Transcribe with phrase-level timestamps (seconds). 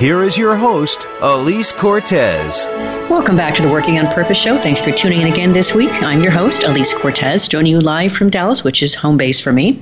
[0.00, 2.64] here is your host, Elise Cortez.
[3.10, 4.56] Welcome back to the Working on Purpose show.
[4.56, 5.90] Thanks for tuning in again this week.
[6.02, 9.52] I'm your host, Elise Cortez, joining you live from Dallas, which is home base for
[9.52, 9.78] me.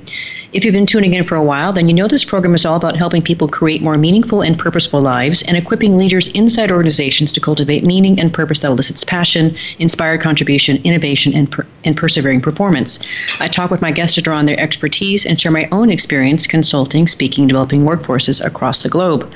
[0.51, 2.75] If you've been tuning in for a while, then you know this program is all
[2.75, 7.39] about helping people create more meaningful and purposeful lives and equipping leaders inside organizations to
[7.39, 12.99] cultivate meaning and purpose that elicits passion, inspired contribution, innovation, and, per- and persevering performance.
[13.39, 16.45] I talk with my guests to draw on their expertise and share my own experience
[16.45, 19.31] consulting, speaking, developing workforces across the globe.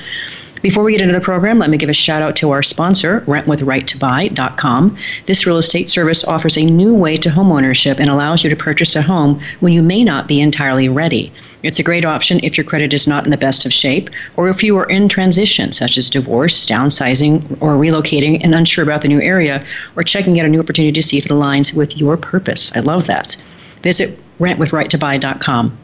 [0.63, 3.19] Before we get into the program, let me give a shout out to our sponsor,
[3.27, 4.97] rentwithrighttobuy.com.
[5.25, 8.95] This real estate service offers a new way to homeownership and allows you to purchase
[8.95, 11.33] a home when you may not be entirely ready.
[11.63, 14.47] It's a great option if your credit is not in the best of shape or
[14.47, 19.09] if you are in transition, such as divorce, downsizing, or relocating and unsure about the
[19.09, 19.65] new area,
[19.97, 22.73] or checking out a new opportunity to see if it aligns with your purpose.
[22.73, 23.35] I love that.
[23.81, 25.77] Visit rentwithrighttobuy.com.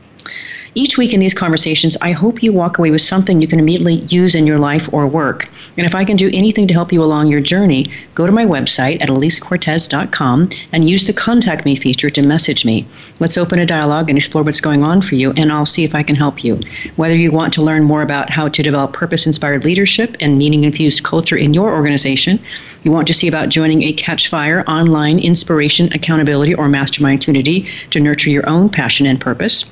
[0.75, 3.95] Each week in these conversations, I hope you walk away with something you can immediately
[4.16, 5.50] use in your life or work.
[5.78, 8.45] And if I can do anything to help you along your journey, go to my
[8.45, 12.86] website at elisecortez.com and use the contact me feature to message me.
[13.20, 15.95] Let's open a dialogue and explore what's going on for you, and I'll see if
[15.95, 16.59] I can help you.
[16.97, 20.66] Whether you want to learn more about how to develop purpose inspired leadership and meaning
[20.66, 22.40] infused culture in your organization,
[22.84, 27.67] you want to see about joining a Catch Fire online inspiration, accountability, or mastermind community
[27.90, 29.66] to nurture your own passion and purpose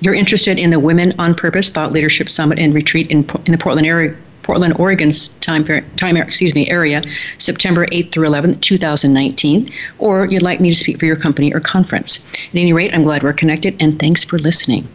[0.00, 3.58] you're interested in the Women on Purpose Thought Leadership Summit and Retreat in, in the
[3.58, 4.16] Portland area.
[4.42, 5.64] Portland, Oregon's time,
[5.96, 7.02] time excuse me, area,
[7.38, 11.60] September 8th through 11th, 2019, or you'd like me to speak for your company or
[11.60, 12.24] conference.
[12.50, 14.86] At any rate, I'm glad we're connected and thanks for listening.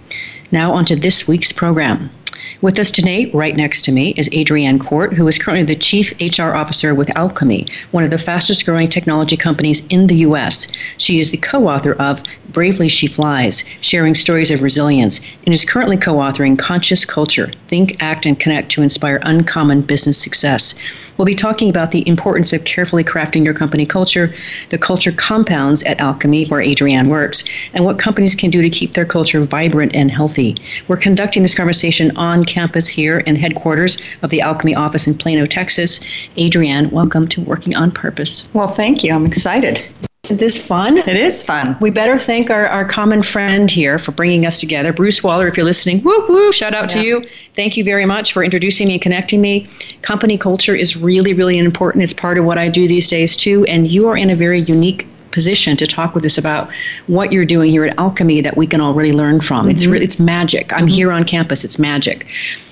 [0.52, 2.12] Now, on to this week's program.
[2.62, 6.14] With us today, right next to me, is Adrienne Court, who is currently the Chief
[6.20, 10.68] HR Officer with Alkami, one of the fastest growing technology companies in the U.S.
[10.98, 15.66] She is the co author of Bravely She Flies, sharing stories of resilience, and is
[15.66, 20.76] currently co authoring Conscious Culture Think, Act, and Connect to Inspire Uncommon Business Success.
[21.20, 24.34] We'll be talking about the importance of carefully crafting your company culture,
[24.70, 27.44] the culture compounds at Alkami, where Adrienne works,
[27.74, 30.56] and what companies can do to keep their culture vibrant and healthy.
[30.88, 35.46] We're conducting this conversation on campus here in headquarters of the Alkami office in Plano,
[35.46, 36.00] Texas.
[36.38, 38.48] Adrienne, welcome to Working on Purpose.
[38.54, 39.14] Well, thank you.
[39.14, 39.86] I'm excited.
[40.30, 41.00] Isn't this fun?
[41.00, 41.76] It is fun.
[41.82, 44.94] We better thank our, our common friend here for bringing us together.
[44.94, 47.02] Bruce Waller, if you're listening, woo woo, shout out yeah.
[47.02, 47.26] to you.
[47.56, 49.68] Thank you very much for introducing me and connecting me.
[50.04, 52.04] Company culture is really, really important.
[52.04, 53.66] It's part of what I do these days too.
[53.66, 56.70] And you are in a very unique position to talk with us about
[57.08, 59.62] what you're doing here at Alkami that we can all really learn from.
[59.62, 59.72] Mm-hmm.
[59.72, 60.72] It's re- it's magic.
[60.74, 60.90] I'm mm-hmm.
[60.90, 61.64] here on campus.
[61.64, 62.28] It's magic.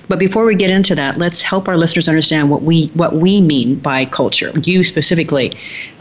[0.06, 3.40] But before we get into that, let's help our listeners understand what we what we
[3.40, 4.52] mean by culture.
[4.60, 5.54] You specifically,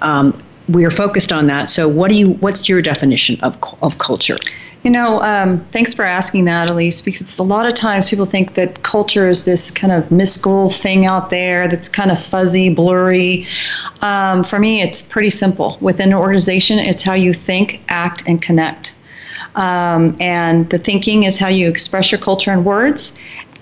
[0.03, 1.69] um, we are focused on that.
[1.69, 2.33] So, what do you?
[2.33, 4.38] What's your definition of of culture?
[4.83, 8.53] You know, um, thanks for asking that, Elise, because a lot of times people think
[8.53, 13.45] that culture is this kind of mystical thing out there that's kind of fuzzy, blurry.
[14.01, 15.78] Um, for me, it's pretty simple.
[15.81, 18.95] Within an organization, it's how you think, act, and connect.
[19.55, 23.13] Um, and the thinking is how you express your culture in words.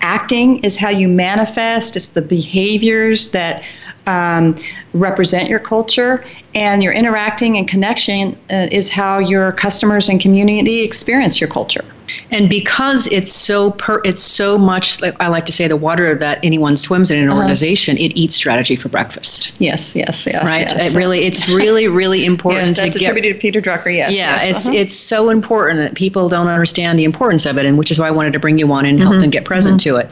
[0.02, 1.96] Acting is how you manifest.
[1.96, 3.64] It's the behaviors that
[4.06, 4.56] um,
[4.94, 6.24] represent your culture,
[6.54, 11.84] and your interacting and connection uh, is how your customers and community experience your culture.
[12.30, 16.14] And because it's so per, it's so much like I like to say the water
[16.14, 17.38] that anyone swims in an uh-huh.
[17.38, 19.60] organization, it eats strategy for breakfast.
[19.60, 20.44] Yes, yes, yes.
[20.44, 20.60] Right.
[20.60, 20.94] Yes.
[20.94, 23.10] It really, it's really, really important yes, that's to get.
[23.10, 23.94] attributed to Peter Drucker.
[23.94, 24.14] Yes.
[24.14, 24.76] Yeah, yes, it's uh-huh.
[24.76, 28.08] it's so important that people don't understand the importance of it, and which is why
[28.08, 29.20] I wanted to bring you on and help mm-hmm.
[29.20, 29.90] them get present mm-hmm.
[29.90, 30.10] to it.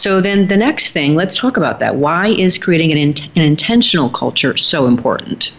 [0.00, 1.96] So then the next thing, let's talk about that.
[1.96, 5.52] Why is creating an, in, an intentional culture so important?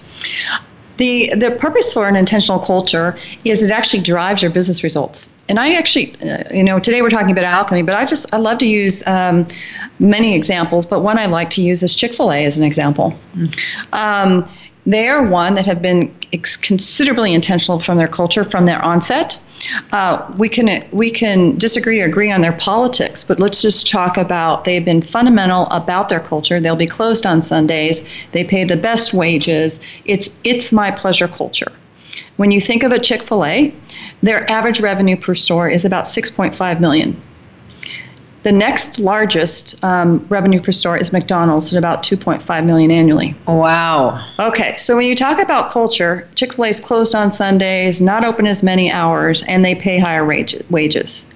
[0.98, 3.16] The, the purpose for an intentional culture
[3.46, 5.30] is it actually drives your business results.
[5.48, 8.38] And I actually, uh, you know, today we're talking about Alkami, but I just, I
[8.38, 9.48] love to use um,
[10.00, 13.14] many examples, but one I like to use is Chick fil A as an example.
[13.36, 13.94] Mm-hmm.
[13.94, 14.50] Um,
[14.86, 19.40] they are one that have been ex- considerably intentional from their culture from their onset.
[19.92, 24.18] Uh, we can we can disagree or agree on their politics, but let's just talk
[24.18, 26.60] about they've been fundamental about their culture.
[26.60, 28.08] They'll be closed on Sundays.
[28.32, 29.82] They pay the best wages.
[30.06, 31.72] It's it's my pleasure culture.
[32.38, 33.74] When you think of a Chick Fil A,
[34.24, 37.16] their average revenue per store is about 6.5 million.
[38.44, 43.36] The next largest um, revenue per store is McDonald's at about 2.5 million annually.
[43.48, 44.28] Wow.
[44.40, 48.24] Okay, so when you talk about culture, Chick Fil A is closed on Sundays, not
[48.24, 51.30] open as many hours, and they pay higher wages.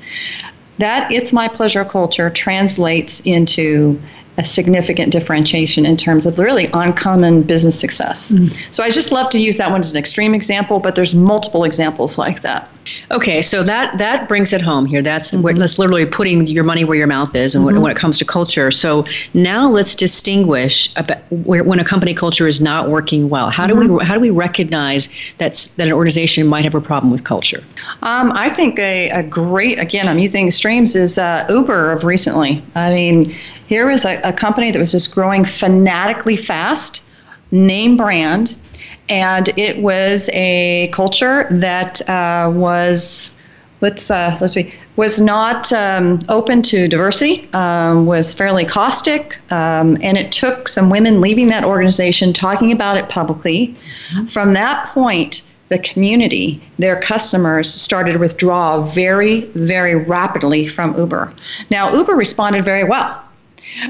[0.80, 4.01] That it's my pleasure culture translates into
[4.38, 8.34] a significant differentiation in terms of really uncommon business success.
[8.34, 8.74] Mm.
[8.74, 11.64] So I just love to use that one as an extreme example, but there's multiple
[11.64, 12.70] examples like that.
[13.12, 15.02] Okay, so that that brings it home here.
[15.02, 15.60] That's mm-hmm.
[15.60, 17.74] that's literally putting your money where your mouth is, and mm-hmm.
[17.76, 18.72] when, when, it comes to culture.
[18.72, 23.50] So now let's distinguish about where, when a company culture is not working well.
[23.50, 23.96] How do mm-hmm.
[23.96, 27.64] we how do we recognize that's that an organization might have a problem with culture?
[28.04, 32.64] Um, I think a, a great again I'm using extremes is uh, Uber of recently.
[32.76, 33.36] I mean,
[33.67, 37.03] here was a, a company that was just growing fanatically fast,
[37.51, 38.56] name brand
[39.09, 43.35] and it was a culture that uh, was
[43.81, 49.97] let's uh, let's see was not um, open to diversity, um, was fairly caustic, um,
[50.01, 53.75] and it took some women leaving that organization talking about it publicly.
[54.13, 54.27] Mm-hmm.
[54.27, 61.33] From that point, the community, their customers, started to withdraw very, very rapidly from Uber.
[61.69, 63.21] Now, Uber responded very well.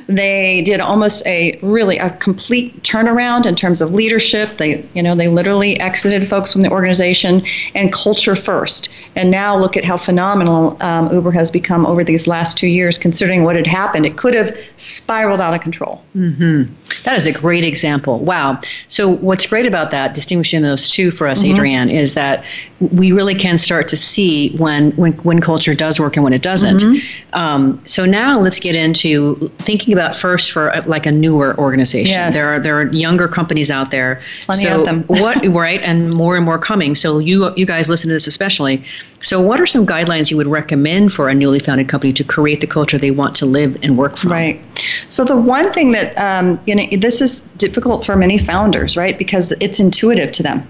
[0.08, 4.58] They did almost a really a complete turnaround in terms of leadership.
[4.58, 7.44] They, you know, they literally exited folks from the organization
[7.74, 8.90] and culture first.
[9.16, 12.98] And now look at how phenomenal um, Uber has become over these last two years,
[12.98, 14.06] considering what had happened.
[14.06, 16.04] It could have spiraled out of control.
[16.16, 16.74] Mm-hmm.
[17.04, 18.20] That is a great example.
[18.20, 18.60] Wow.
[18.88, 21.54] So what's great about that, distinguishing those two for us, mm-hmm.
[21.54, 22.44] Adrienne, is that
[22.80, 26.42] we really can start to see when when, when culture does work and when it
[26.42, 26.82] doesn't.
[26.82, 27.36] Mm-hmm.
[27.36, 31.58] Um, so now let's get into thinking about first for a, uh, like a newer
[31.58, 32.14] organization.
[32.14, 32.34] Yes.
[32.34, 34.22] There are there are younger companies out there.
[34.46, 35.04] Plenty so of them.
[35.04, 36.96] what right and more and more coming.
[36.96, 38.84] So you you guys listen to this especially.
[39.22, 42.62] So what are some guidelines you would recommend for a newly founded company to create
[42.62, 44.32] the culture they want to live and work from?
[44.32, 44.62] Right.
[45.10, 49.18] So the one thing that um, you know this is difficult for many founders, right?
[49.18, 50.68] Because it's intuitive to them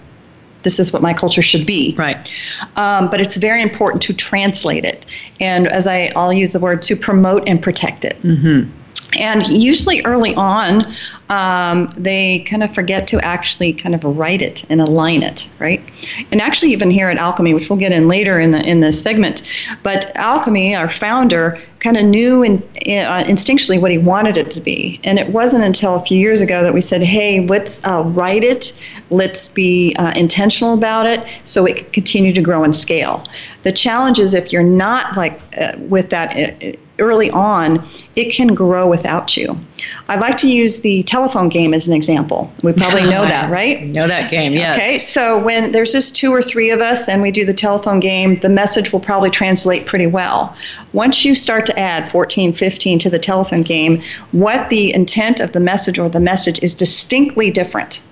[0.66, 1.96] this is what my culture should be.
[1.96, 2.34] Right.
[2.76, 5.06] Um, but it's very important to translate it.
[5.40, 8.22] And as I, I'll use the word to promote and protect it.
[8.24, 8.70] Mm-hmm.
[9.16, 10.94] And usually early on,
[11.30, 15.82] um, they kind of forget to actually kind of write it and align it, right?
[16.32, 19.02] And actually, even here at Alkami, which we'll get in later in the in this
[19.02, 19.42] segment,
[19.82, 22.58] but Alkami, our founder, kind of knew in,
[22.88, 26.42] uh, instinctually what he wanted it to be, and it wasn't until a few years
[26.42, 28.74] ago that we said, "Hey, let's uh, write it,
[29.10, 33.28] let's be uh, intentional about it, so it can continue to grow and scale."
[33.64, 38.54] The challenge is if you're not like uh, with that uh, early on, it can
[38.54, 39.58] grow without you.
[40.08, 42.52] I'd like to use the telephone game as an example.
[42.64, 43.84] We probably know that, right?
[43.84, 44.78] Know that game, yes.
[44.78, 48.00] Okay, so when there's just two or three of us and we do the telephone
[48.00, 50.56] game, the message will probably translate pretty well.
[50.94, 54.02] Once you start to add 14, 15 to the telephone game,
[54.32, 58.04] what the intent of the message or the message is distinctly different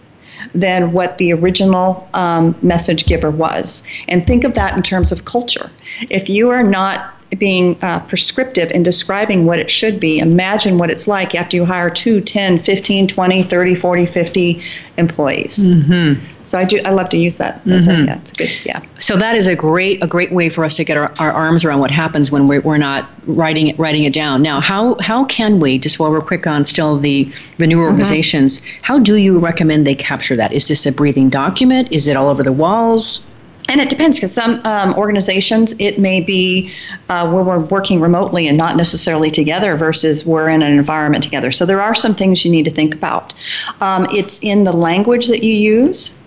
[0.54, 3.84] than what the original um, message giver was.
[4.08, 5.72] And think of that in terms of culture.
[6.10, 10.20] If you are not being uh, prescriptive in describing what it should be.
[10.20, 14.62] Imagine what it's like after you hire 2, 10, 15, 20, 30, 40, 50
[14.98, 15.68] employees.
[15.68, 16.24] Mm-hmm.
[16.44, 16.82] So I do.
[16.84, 17.64] I love to use that.
[17.64, 18.04] That's mm-hmm.
[18.04, 18.66] a, yeah, it's good.
[18.66, 18.82] Yeah.
[19.00, 21.64] So that is a great a great way for us to get our, our arms
[21.64, 24.42] around what happens when we're, we're not writing it writing it down.
[24.42, 27.92] Now, how how can we just while we're quick on still the the newer mm-hmm.
[27.92, 28.62] organizations?
[28.82, 30.52] How do you recommend they capture that?
[30.52, 31.90] Is this a breathing document?
[31.92, 33.26] Is it all over the walls?
[33.70, 36.72] And it depends because some um, organizations, it may be
[37.10, 41.52] uh, where we're working remotely and not necessarily together versus we're in an environment together.
[41.52, 43.34] So there are some things you need to think about.
[43.82, 46.20] Um, it's in the language that you use.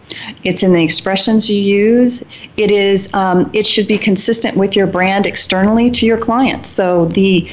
[0.44, 2.24] It's in the expressions you use.
[2.56, 3.12] It is.
[3.12, 6.68] Um, it should be consistent with your brand externally to your clients.
[6.68, 7.50] So the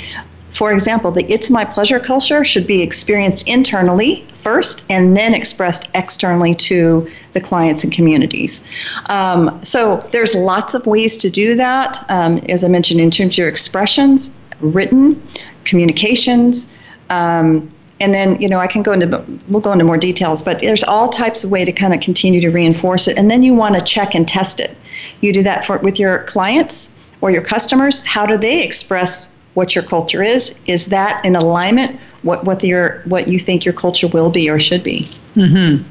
[0.52, 5.88] for example, the It's My Pleasure culture should be experienced internally first and then expressed
[5.96, 8.64] externally to the clients and communities.
[9.08, 12.04] Um, so there's lots of ways to do that.
[12.10, 15.22] Um, as I mentioned, in terms of your expressions, written,
[15.64, 16.70] communications,
[17.10, 17.70] um,
[18.00, 20.84] and then you know I can go into we'll go into more details, but there's
[20.84, 23.76] all types of way to kind of continue to reinforce it, and then you want
[23.76, 24.76] to check and test it.
[25.22, 28.00] You do that for with your clients or your customers.
[28.04, 30.54] How do they express what your culture is.
[30.66, 34.60] Is that in alignment what what your what you think your culture will be or
[34.60, 35.00] should be?
[35.36, 35.84] Mm-hmm.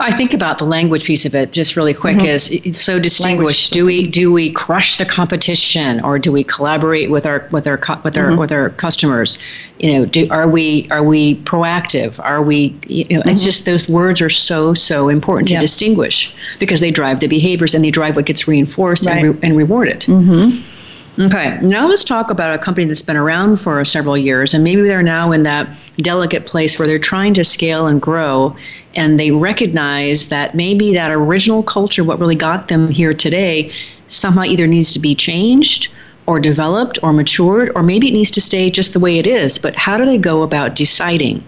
[0.00, 2.16] I think about the language piece of it just really quick.
[2.16, 2.26] Mm-hmm.
[2.26, 3.72] Is it's so distinguished?
[3.72, 7.76] Do we do we crush the competition or do we collaborate with our with our
[8.04, 8.38] with our mm-hmm.
[8.38, 9.38] with our customers?
[9.78, 12.22] You know, do, are we are we proactive?
[12.22, 12.76] Are we?
[12.86, 13.44] You know, it's mm-hmm.
[13.44, 17.84] just those words are so so important to distinguish because they drive the behaviors and
[17.84, 19.24] they drive what gets reinforced right.
[19.24, 20.04] and, re- and rewarded.
[21.18, 24.82] Okay, now let's talk about a company that's been around for several years, and maybe
[24.82, 28.56] they're now in that delicate place where they're trying to scale and grow,
[28.94, 33.72] and they recognize that maybe that original culture, what really got them here today,
[34.06, 35.88] somehow either needs to be changed
[36.26, 39.58] or developed or matured, or maybe it needs to stay just the way it is.
[39.58, 41.42] But how do they go about deciding?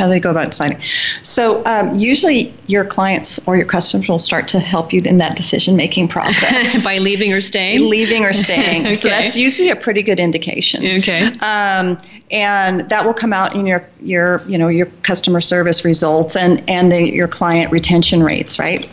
[0.00, 0.80] How they go about deciding.
[1.22, 5.36] So um, usually your clients or your customers will start to help you in that
[5.36, 7.88] decision making process by leaving or staying.
[7.88, 8.80] Leaving or staying.
[8.86, 8.94] okay.
[8.94, 10.82] So that's usually a pretty good indication.
[10.98, 11.26] Okay.
[11.40, 11.98] Um,
[12.30, 16.62] and that will come out in your your you know your customer service results and
[16.68, 18.88] and the, your client retention rates, right?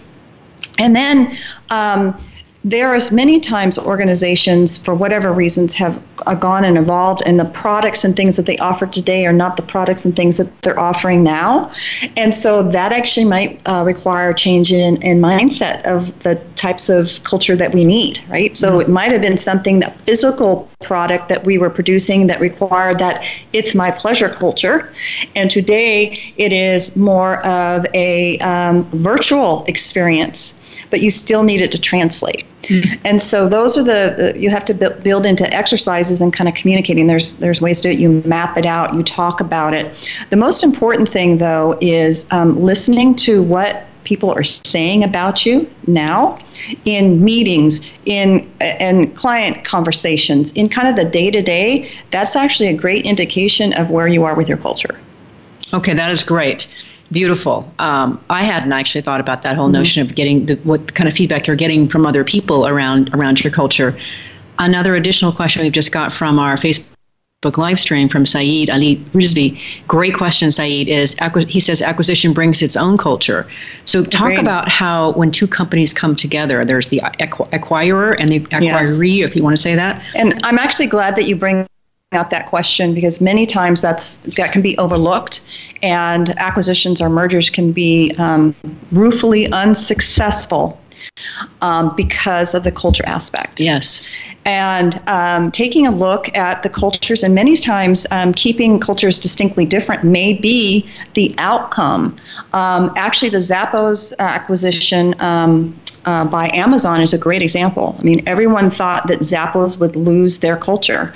[0.78, 1.38] And then.
[1.70, 2.22] Um,
[2.70, 7.46] there is many times organizations for whatever reasons have uh, gone and evolved and the
[7.46, 10.80] products and things that they offer today are not the products and things that they're
[10.80, 11.72] offering now.
[12.18, 16.90] And so that actually might uh, require a change in, in mindset of the types
[16.90, 18.58] of culture that we need right?
[18.58, 18.82] So mm-hmm.
[18.82, 23.24] it might have been something that physical product that we were producing that required that
[23.54, 24.92] it's my pleasure culture.
[25.36, 30.56] And today it is more of a um, virtual experience
[30.90, 32.46] but you still need it to translate.
[32.64, 33.02] Mm-hmm.
[33.06, 37.08] And so those are the, you have to build into exercises and kind of communicating.
[37.08, 38.00] There's there's ways to do it.
[38.00, 38.94] You map it out.
[38.94, 40.12] You talk about it.
[40.30, 45.70] The most important thing though is um, listening to what people are saying about you
[45.86, 46.40] now
[46.86, 52.70] in meetings in and client conversations in kind of the day to day that's actually
[52.70, 54.98] a great indication of where you are with your culture
[55.74, 56.68] okay that is great
[57.12, 57.72] Beautiful.
[57.80, 59.74] Um, I hadn't actually thought about that whole mm-hmm.
[59.74, 63.44] notion of getting the, what kind of feedback you're getting from other people around around
[63.44, 63.98] your culture.
[64.60, 66.88] Another additional question we've just got from our Facebook
[67.56, 69.58] live stream from Saeed Ali Rizvi.
[69.88, 70.90] Great question, Saeed.
[70.90, 71.16] Is
[71.48, 73.48] he says acquisition brings its own culture.
[73.86, 74.40] So talk Great.
[74.40, 79.30] about how when two companies come together, there's the acquirer and the acquiree, yes.
[79.30, 80.04] if you want to say that.
[80.16, 81.68] And I'm actually glad that you bring
[82.14, 85.42] out that question because many times that's that can be overlooked
[85.84, 88.56] and acquisitions or mergers can be um,
[88.94, 90.80] ruefully unsuccessful
[91.62, 93.60] um, because of the culture aspect.
[93.60, 94.08] Yes.
[94.46, 99.66] And um, taking a look at the cultures, and many times um, keeping cultures distinctly
[99.66, 102.16] different may be the outcome.
[102.54, 107.96] Um, actually, the Zappos acquisition um, uh, by Amazon is a great example.
[108.00, 111.14] I mean, everyone thought that Zappos would lose their culture,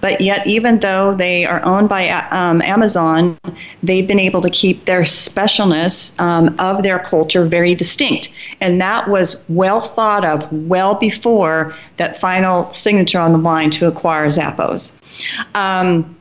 [0.00, 3.36] but yet, even though they are owned by um, Amazon,
[3.82, 8.32] they've been able to keep their specialness um, of their culture very distinct.
[8.60, 13.88] And that was well thought of well before that final signature on the line to
[13.88, 14.96] acquire Zappos.
[15.56, 16.16] Um,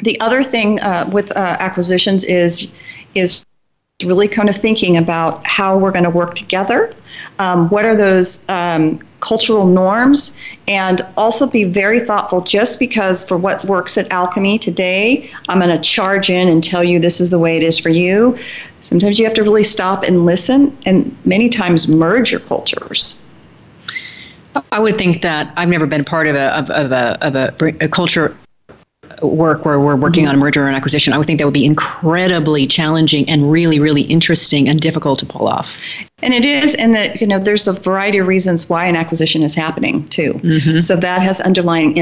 [0.00, 2.72] the other thing uh, with uh, acquisitions is
[3.14, 3.44] is
[4.02, 6.92] really kind of thinking about how we're going to work together.
[7.38, 10.36] Um, what are those um, cultural norms?
[10.66, 15.70] And also be very thoughtful just because for what works at Alkami today, I'm going
[15.70, 18.36] to charge in and tell you this is the way it is for you.
[18.80, 23.22] Sometimes you have to really stop and listen and many times merge your cultures.
[24.70, 27.84] I would think that I've never been part of a of, of a of a,
[27.84, 28.36] a culture
[29.22, 32.66] work where we're working on merger and acquisition, I would think that would be incredibly
[32.66, 35.78] challenging and really, really interesting and difficult to pull off.
[36.22, 39.42] And it is, and that you know, there's a variety of reasons why an acquisition
[39.42, 40.34] is happening too.
[40.34, 40.78] Mm-hmm.
[40.78, 41.96] So that has underlying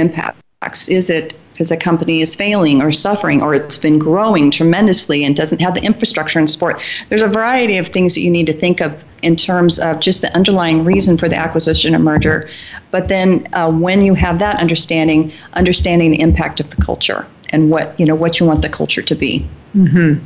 [0.88, 5.36] Is it because a company is failing or suffering or it's been growing tremendously and
[5.36, 6.80] doesn't have the infrastructure and support?
[7.08, 10.22] There's a variety of things that you need to think of in terms of just
[10.22, 12.48] the underlying reason for the acquisition or merger.
[12.90, 17.70] But then uh, when you have that understanding, understanding the impact of the culture and
[17.70, 19.46] what you know what you want the culture to be.
[19.74, 20.24] Mm-hmm.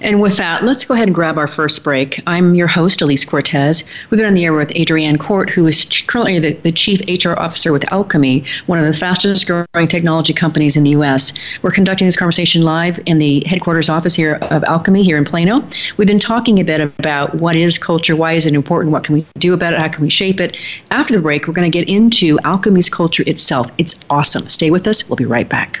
[0.00, 2.22] And with that, let's go ahead and grab our first break.
[2.26, 3.84] I'm your host, Elise Cortez.
[4.08, 7.38] We've been on the air with Adrienne Court, who is currently the, the Chief HR
[7.38, 11.34] Officer with Alkami, one of the fastest growing technology companies in the U.S.
[11.62, 15.62] We're conducting this conversation live in the headquarters office here of Alkami here in Plano.
[15.96, 19.14] We've been talking a bit about what is culture, why is it important, what can
[19.14, 20.56] we do about it, how can we shape it.
[20.90, 23.70] After the break, we're going to get into Alkami's culture itself.
[23.78, 24.48] It's awesome.
[24.48, 25.08] Stay with us.
[25.08, 25.80] We'll be right back.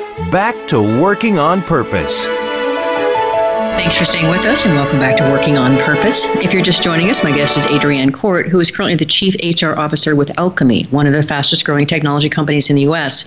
[0.29, 2.25] back to Working on Purpose.
[2.25, 6.25] Thanks for staying with us and welcome back to Working on Purpose.
[6.43, 9.35] If you're just joining us, my guest is Adrienne Court, who is currently the Chief
[9.43, 13.25] HR Officer with Alkami, one of the fastest growing technology companies in the U.S.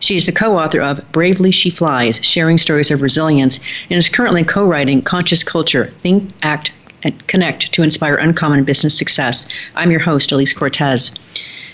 [0.00, 4.08] She is the co author of Bravely She Flies Sharing Stories of Resilience and is
[4.08, 6.72] currently co writing Conscious Culture Think, Act,
[7.04, 9.46] and Connect to Inspire Uncommon Business Success.
[9.76, 11.12] I'm your host, Elise Cortez.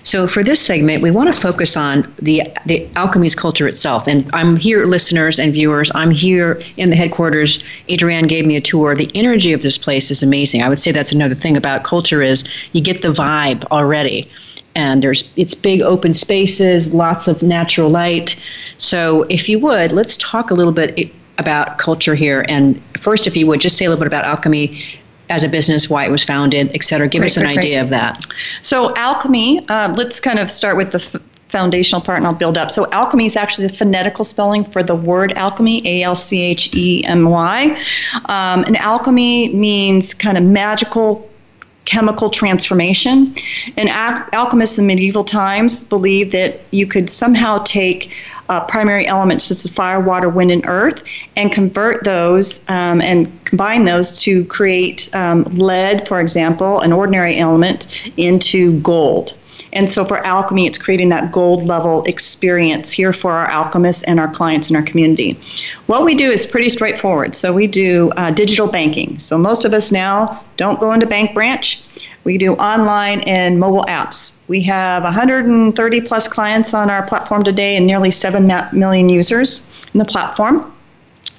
[0.05, 4.07] So for this segment, we want to focus on the the Alkami's culture itself.
[4.07, 5.91] And I'm here, listeners and viewers.
[5.95, 7.63] I'm here in the headquarters.
[7.91, 8.95] Adrienne gave me a tour.
[8.95, 10.63] The energy of this place is amazing.
[10.63, 14.29] I would say that's another thing about culture is you get the vibe already
[14.79, 18.37] and there's it's big open spaces, lots of natural light.
[18.79, 22.45] So if you would, let's talk a little bit about culture here.
[22.49, 24.85] And first, if you would, just say a little bit about Alkami
[25.29, 27.09] as a business, why it was founded, et cetera.
[27.09, 27.85] Give right, us an right, idea right.
[27.85, 28.27] of that.
[28.63, 32.59] So Alkami, uh, let's kind of start with the f- foundational part and I'll build
[32.59, 32.71] up.
[32.71, 37.83] So Alkami is actually the phonetical spelling for the word alchemy, A-L-C-H-E-M-Y.
[38.27, 41.28] Um, and alchemy means kind of magical
[41.89, 43.35] chemical transformation.
[43.79, 48.15] And al- alchemists in medieval times believed that you could somehow take
[48.51, 51.03] uh, primary elements such as fire, water, wind, and earth
[51.37, 57.39] and convert those um, and combine those to create um, lead, for example, an ordinary
[57.39, 59.35] element, into gold.
[59.73, 64.19] And so for Alkami, it's creating that gold level experience here for our alchemists and
[64.19, 65.39] our clients in our community.
[65.87, 67.35] What we do is pretty straightforward.
[67.35, 69.19] So we do uh, digital banking.
[69.19, 71.83] So most of us now don't go into bank branch.
[72.25, 74.35] We do online and mobile apps.
[74.49, 79.99] We have 130 plus clients on our platform today and nearly 7 million users in
[79.99, 80.73] the platform.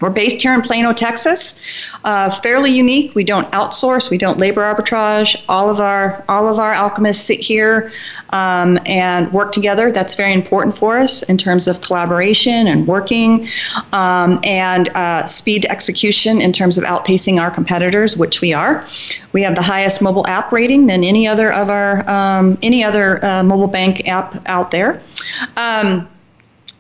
[0.02, 1.60] We're based here in Plano, Texas.
[2.04, 3.14] Uh, fairly unique.
[3.16, 4.10] We don't outsource.
[4.10, 5.42] We don't labor arbitrage.
[5.50, 7.92] All of our all of our alchemists sit here
[8.30, 9.92] um, and work together.
[9.92, 13.48] That's very important for us in terms of collaboration and working,
[13.92, 18.86] um, and uh, speed to execution in terms of outpacing our competitors, which we are.
[19.34, 23.24] We have the highest mobile app rating than any other of our um, any other
[23.26, 25.02] uh, mobile bank app out there.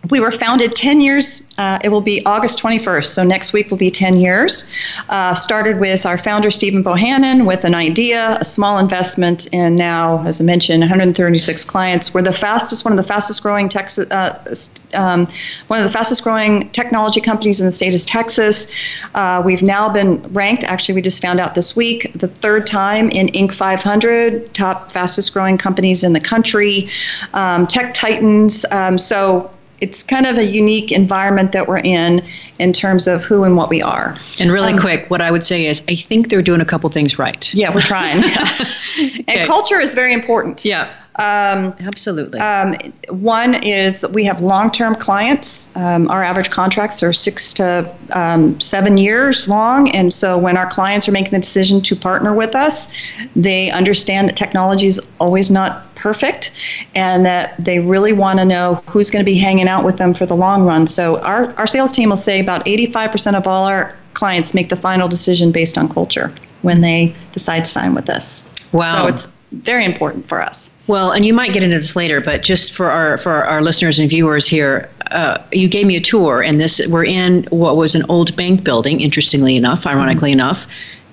[0.09, 3.77] We were founded 10 years, uh, it will be August 21st, so next week will
[3.77, 4.71] be 10 years.
[5.09, 10.25] Uh, started with our founder, Stephen Bohannon, with an idea, a small investment, and now,
[10.25, 12.13] as I mentioned, 136 clients.
[12.13, 14.55] We're the fastest, one of the fastest growing Texas, uh,
[14.93, 15.27] um,
[15.67, 18.67] one of the fastest growing technology companies in the state is Texas.
[19.15, 23.09] Uh, we've now been ranked, actually, we just found out this week, the third time
[23.09, 23.53] in Inc.
[23.53, 26.89] 500, top fastest growing companies in the country,
[27.33, 28.63] um, Tech Titans.
[28.71, 32.25] Um, so it's kind of a unique environment that we're in
[32.59, 34.15] in terms of who and what we are.
[34.39, 36.89] And really um, quick, what I would say is I think they're doing a couple
[36.89, 37.53] things right.
[37.53, 38.23] Yeah, we're trying.
[38.99, 39.23] okay.
[39.27, 40.65] And culture is very important.
[40.65, 40.93] Yeah.
[41.19, 42.39] Um, Absolutely.
[42.39, 42.75] Um,
[43.09, 45.67] one is we have long term clients.
[45.75, 49.91] Um, our average contracts are six to um, seven years long.
[49.91, 52.89] And so when our clients are making the decision to partner with us,
[53.35, 56.53] they understand that technology is always not perfect
[56.95, 60.13] and that they really want to know who's going to be hanging out with them
[60.13, 60.87] for the long run.
[60.87, 64.77] So our, our sales team will say about 85% of all our clients make the
[64.77, 68.43] final decision based on culture when they decide to sign with us.
[68.71, 69.07] Wow.
[69.07, 70.69] So it's very important for us.
[70.87, 73.99] Well, and you might get into this later, but just for our for our listeners
[73.99, 77.95] and viewers here, uh, you gave me a tour, and this we're in what was
[77.95, 79.01] an old bank building.
[79.01, 80.39] Interestingly enough, ironically mm-hmm.
[80.39, 80.67] enough,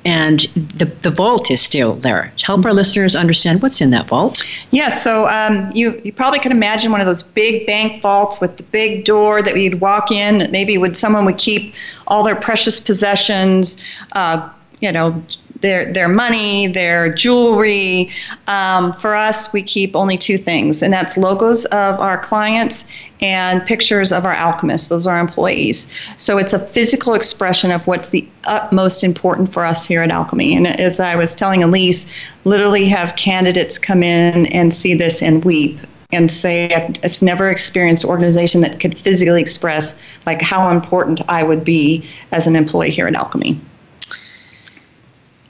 [0.07, 0.41] and
[0.79, 2.33] the the vault is still there.
[2.43, 4.47] Help our listeners understand what's in that vault.
[4.71, 8.57] Yes, so um, you you probably could imagine one of those big bank vaults with
[8.57, 10.51] the big door that you'd walk in.
[10.51, 11.75] Maybe would someone would keep
[12.07, 13.83] all their precious possessions.
[14.13, 14.49] Uh,
[14.81, 15.23] you know,
[15.61, 18.11] their their money, their jewelry.
[18.47, 22.85] Um, for us, we keep only two things, and that's logos of our clients
[23.21, 24.89] and pictures of our alchemists.
[24.89, 25.91] Those are employees.
[26.17, 30.57] So it's a physical expression of what's the utmost important for us here at Alkami.
[30.57, 32.07] And as I was telling Elise,
[32.45, 35.79] literally have candidates come in and see this and weep
[36.13, 41.21] and say I've, I've never experienced an organization that could physically express like how important
[41.29, 43.59] I would be as an employee here at Alkami.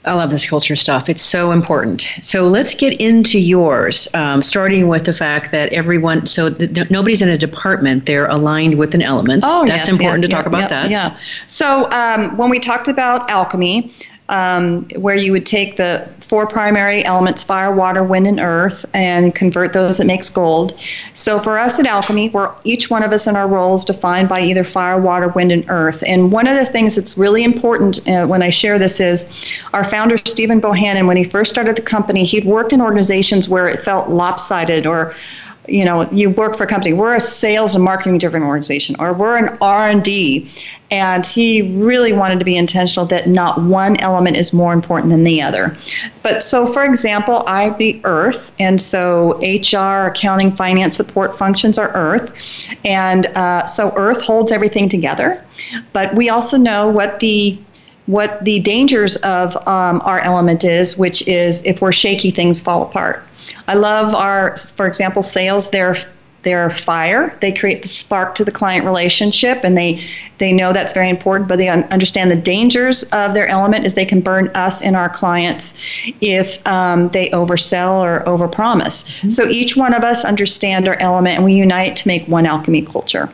[0.07, 1.09] I love this culture stuff.
[1.09, 2.09] It's so important.
[2.23, 7.23] So let's get into yours, um, starting with the fact that everyone, so the, nobody's
[7.23, 9.43] in a department, they're aligned with an element.
[9.45, 10.91] Oh, That's yes, important yeah, to talk yeah, about yeah, that.
[10.91, 11.19] Yeah.
[11.49, 13.93] So um, when we talked about alchemy,
[14.29, 19.35] um, where you would take the four primary elements fire, water, wind, and earth and
[19.35, 20.79] convert those, it makes gold.
[21.13, 24.41] So for us at Alkami, we're each one of us in our roles defined by
[24.41, 26.03] either fire, water, wind, and earth.
[26.07, 29.31] And one of the things that's really important uh, when I share this is
[29.73, 33.69] our founder, Stephen Bohannon, when he first started the company, he'd worked in organizations where
[33.69, 35.15] it felt lopsided or
[35.69, 36.93] you know you work for a company.
[36.93, 40.51] We're a sales and marketing driven organization or we're an r&d
[40.91, 45.25] and he really wanted to be intentional that not one element is more important than
[45.25, 45.77] the other.
[46.23, 51.91] But so for example i be earth and so hr accounting finance support functions are
[51.95, 52.67] earth.
[52.85, 55.45] And uh, so earth holds everything together.
[55.93, 57.59] But we also know what the
[58.07, 62.83] what the dangers of um, our element is which is if we're shaky things fall
[62.83, 63.25] apart
[63.69, 65.71] I love our, for example, sales.
[65.71, 65.97] They're
[66.47, 67.37] they're fire.
[67.41, 70.01] They create the spark to the client relationship, and they
[70.39, 71.49] they know that's very important.
[71.49, 74.95] But they un- understand the dangers of their element is they can burn us and
[74.95, 75.75] our clients
[76.21, 79.07] if um, they oversell or overpromise.
[79.07, 79.31] Mm-hmm.
[79.31, 82.87] So each one of us understand our element, and we unite to make one Alkami
[82.87, 83.29] culture.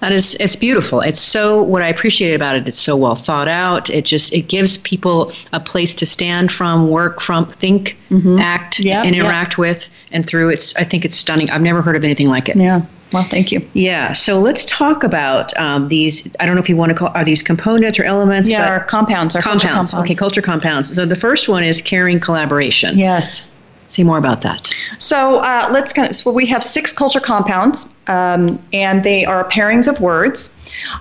[0.00, 1.00] That is, it's beautiful.
[1.02, 2.66] It's so what I appreciate about it.
[2.66, 3.90] It's so well thought out.
[3.90, 8.38] It just it gives people a place to stand from, work from, think, mm-hmm.
[8.38, 9.58] act, yep, and interact yep.
[9.58, 10.48] with, and through.
[10.48, 11.50] It's I think it's stunning.
[11.50, 12.56] I've never heard of anything like it.
[12.56, 12.82] Yeah.
[13.12, 13.60] Well, thank you.
[13.74, 14.12] Yeah.
[14.12, 16.30] So let's talk about um, these.
[16.38, 18.50] I don't know if you want to call are these components or elements.
[18.50, 19.34] Yeah, our compounds.
[19.36, 19.90] Our compounds.
[19.90, 19.94] compounds.
[19.94, 20.94] Okay, culture compounds.
[20.94, 22.96] So the first one is caring collaboration.
[22.96, 23.46] Yes.
[23.90, 24.72] Say more about that.
[24.98, 26.16] So uh, let's kind of.
[26.16, 30.54] So we have six culture compounds, um, and they are pairings of words.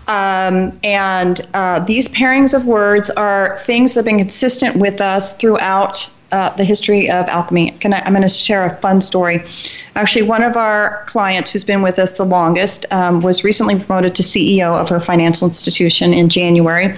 [0.08, 5.38] Um, and uh, these pairings of words are things that have been consistent with us
[5.38, 7.80] throughout uh, the history of Alkami.
[7.80, 9.44] Can I, I'm going to share a fun story.
[10.00, 14.16] Actually, one of our clients who's been with us the longest um, was recently promoted
[14.16, 16.96] to CEO of her financial institution in January.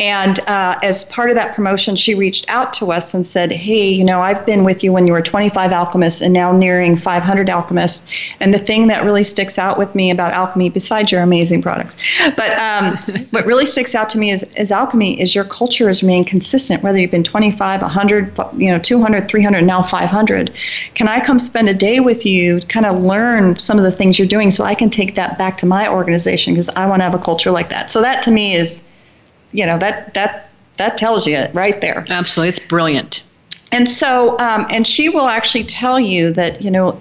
[0.00, 3.88] And uh, as part of that promotion, she reached out to us and said, Hey,
[3.88, 7.48] you know, I've been with you when you were 25 alchemists and now nearing 500
[7.48, 8.12] alchemists.
[8.40, 11.96] And the thing that really sticks out with me about Alkami, besides your amazing products,
[12.36, 12.96] but um,
[13.30, 16.82] what really sticks out to me is, is Alkami is your culture has remained consistent,
[16.82, 20.52] whether you've been 25, 100, you know 200 300 now 500
[20.94, 22.31] can i come spend a day with you
[22.68, 25.56] kind of learn some of the things you're doing so i can take that back
[25.56, 27.90] to my organization because i want to have a culture like that.
[27.90, 28.82] So that to me is
[29.52, 32.04] you know that that that tells you right there.
[32.08, 32.48] Absolutely.
[32.48, 33.22] It's brilliant.
[33.70, 37.00] And so um, and she will actually tell you that you know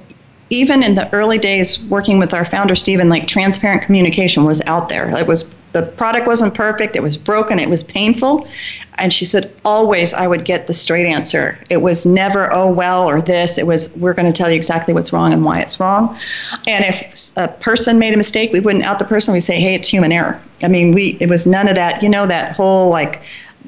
[0.49, 4.89] even in the early days working with our founder Stephen, like transparent communication was out
[4.89, 5.09] there.
[5.17, 8.47] It was the product wasn't perfect, it was broken, it was painful.
[8.95, 11.57] And she said, always I would get the straight answer.
[11.69, 13.57] It was never, oh, well, or this.
[13.57, 16.17] It was, we're going to tell you exactly what's wrong and why it's wrong.
[16.67, 19.33] And if a person made a mistake, we wouldn't out the person.
[19.33, 20.39] We'd say, hey, it's human error.
[20.61, 23.21] I mean, we, it was none of that, you know, that whole like,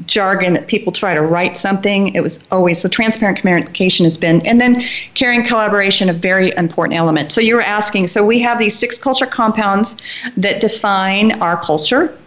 [0.06, 2.14] jargon that people try to write something.
[2.16, 6.98] It was always so transparent communication has been, and then caring collaboration a very important
[6.98, 7.32] element.
[7.32, 9.98] So you were asking, so we have these six culture compounds
[10.38, 12.18] that define our culture.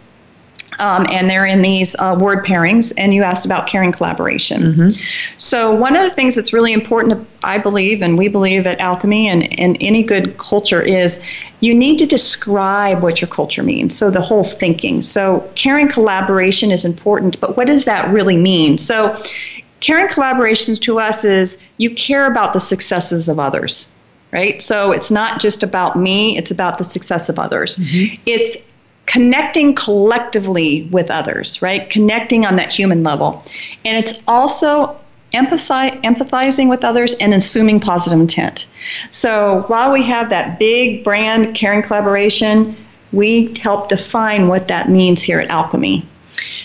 [0.79, 2.93] Um, and they're in these uh, word pairings.
[2.97, 4.61] And you asked about caring collaboration.
[4.61, 4.89] Mm-hmm.
[5.37, 9.25] So, one of the things that's really important, I believe, and we believe at Alkami
[9.25, 11.21] and, and any good culture is
[11.59, 13.97] you need to describe what your culture means.
[13.97, 15.01] So, the whole thinking.
[15.01, 18.77] So, caring collaboration is important, but what does that really mean?
[18.77, 19.21] So,
[19.79, 23.91] caring collaboration to us is you care about the successes of others
[24.31, 24.61] right?
[24.61, 27.77] So it's not just about me, it's about the success of others.
[27.77, 28.21] Mm-hmm.
[28.25, 28.57] It's
[29.07, 31.89] connecting collectively with others, right?
[31.89, 33.43] Connecting on that human level.
[33.83, 34.95] And it's also
[35.33, 38.67] empathize, empathizing with others and assuming positive intent.
[39.09, 42.75] So while we have that big brand caring collaboration,
[43.13, 46.03] we help define what that means here at Alkami.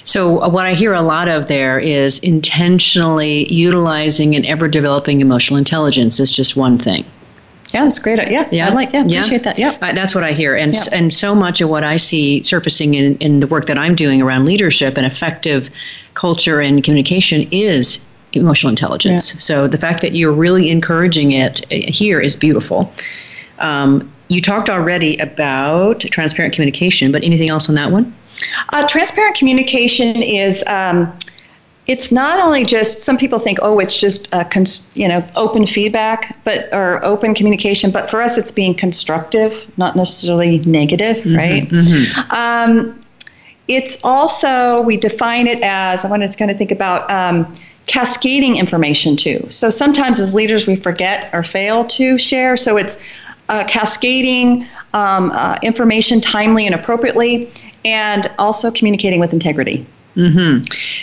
[0.04, 5.22] So, uh, what I hear a lot of there is intentionally utilizing and ever developing
[5.22, 7.06] emotional intelligence is just one thing.
[7.72, 8.18] Yeah, that's great.
[8.30, 8.92] Yeah, yeah, I like.
[8.92, 9.38] Yeah, appreciate yeah.
[9.38, 9.58] that.
[9.58, 10.84] Yeah, uh, that's what I hear, and yeah.
[10.92, 14.20] and so much of what I see surfacing in in the work that I'm doing
[14.20, 15.70] around leadership and effective
[16.14, 18.04] culture and communication is
[18.34, 19.32] emotional intelligence.
[19.34, 19.38] Yeah.
[19.38, 22.92] So the fact that you're really encouraging it uh, here is beautiful.
[23.58, 28.14] Um, you talked already about transparent communication, but anything else on that one?
[28.70, 30.62] Uh, transparent communication is.
[30.66, 31.12] Um,
[31.88, 35.66] it's not only just some people think oh it's just a cons- you know open
[35.66, 41.36] feedback but or open communication but for us it's being constructive not necessarily negative mm-hmm,
[41.36, 42.30] right mm-hmm.
[42.30, 42.98] Um,
[43.68, 47.52] it's also we define it as i wanted to kind of think about um,
[47.86, 49.46] cascading information too.
[49.50, 52.56] So sometimes as leaders we forget or fail to share.
[52.56, 52.98] So it's
[53.48, 57.50] uh, cascading um, uh, information timely and appropriately,
[57.84, 59.84] and also communicating with integrity.
[60.16, 60.62] Mm-hmm.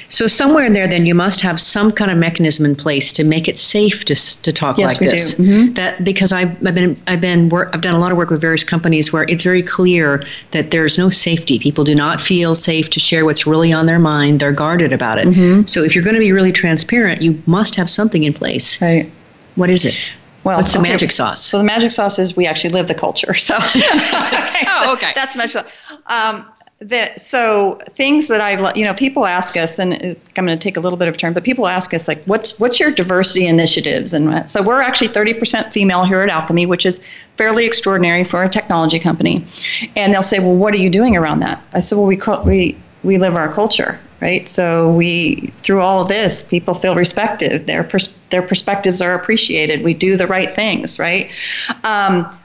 [0.09, 3.23] So somewhere in there, then you must have some kind of mechanism in place to
[3.23, 5.33] make it safe to, to talk yes, like we this.
[5.33, 5.43] Do.
[5.43, 5.73] Mm-hmm.
[5.73, 8.39] That because I've, I've been I've been work, I've done a lot of work with
[8.41, 11.57] various companies where it's very clear that there's no safety.
[11.59, 14.39] People do not feel safe to share what's really on their mind.
[14.41, 15.27] They're guarded about it.
[15.29, 15.65] Mm-hmm.
[15.65, 18.79] So if you're going to be really transparent, you must have something in place.
[18.81, 19.11] Right.
[19.55, 19.95] What is it?
[20.43, 20.91] Well, What's the okay.
[20.91, 21.43] magic sauce?
[21.43, 23.33] So the magic sauce is we actually live the culture.
[23.33, 25.11] So okay, Oh, so okay.
[25.13, 25.51] that's magic.
[25.51, 25.71] sauce.
[26.05, 26.45] Um,
[26.81, 30.57] that so things that I you know people ask us and uh, I'm going to
[30.57, 32.89] take a little bit of a turn, but people ask us like what's what's your
[32.89, 37.03] diversity initiatives and so we're actually 30% female here at Alkami, which is
[37.35, 39.45] fairly extraordinary for a technology company.
[39.97, 41.61] And they'll say, well, what are you doing around that?
[41.73, 44.47] I said, well, we we we live our culture, right?
[44.47, 47.67] So we through all of this, people feel respected.
[47.67, 49.83] Their pers- their perspectives are appreciated.
[49.83, 51.29] We do the right things, right?
[51.83, 52.37] Um,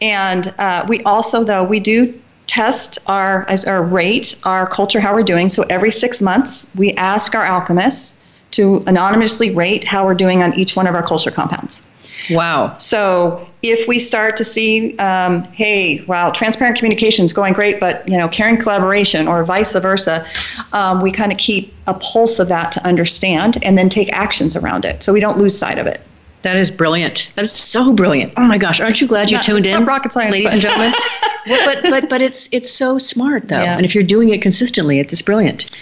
[0.00, 2.20] and uh, we also, though, we do
[2.52, 5.48] test our, our rate, our culture, how we're doing.
[5.48, 8.18] So every six months, we ask our alchemists
[8.50, 11.82] to anonymously rate how we're doing on each one of our culture compounds.
[12.30, 12.76] Wow.
[12.76, 18.06] So if we start to see, um, hey, wow, transparent communication is going great, but
[18.06, 20.26] you know, caring collaboration or vice versa,
[20.74, 24.56] um, we kind of keep a pulse of that to understand and then take actions
[24.56, 26.02] around it, so we don't lose sight of it.
[26.42, 27.30] That is brilliant.
[27.36, 28.32] That is so brilliant.
[28.36, 30.62] Oh my gosh, aren't you glad you Not- tuned in, rocket science, ladies but- and
[30.62, 30.92] gentlemen?
[31.46, 33.76] but but but it's it's so smart though, Yeah.
[33.76, 35.80] and if you're doing it consistently, it's just brilliant.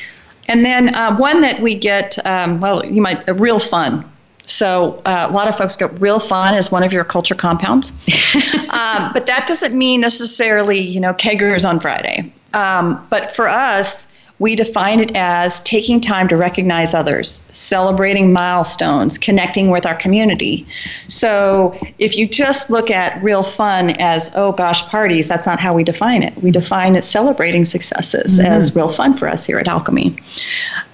[0.49, 4.05] And then uh, one that we get, um, well, you might, uh, real fun.
[4.47, 7.93] So uh, a lot of folks get real fun as one of your culture compounds.
[8.71, 12.33] um, but that doesn't mean necessarily, you know, keggers on Friday.
[12.53, 14.09] Um, but for us,
[14.41, 20.67] we define it as taking time to recognize others, celebrating milestones, connecting with our community.
[21.09, 25.75] So if you just look at real fun as, oh gosh, parties, that's not how
[25.75, 26.35] we define it.
[26.43, 30.19] We define it celebrating successes as real fun for us here at Alkami.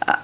[0.08, 0.16] Uh,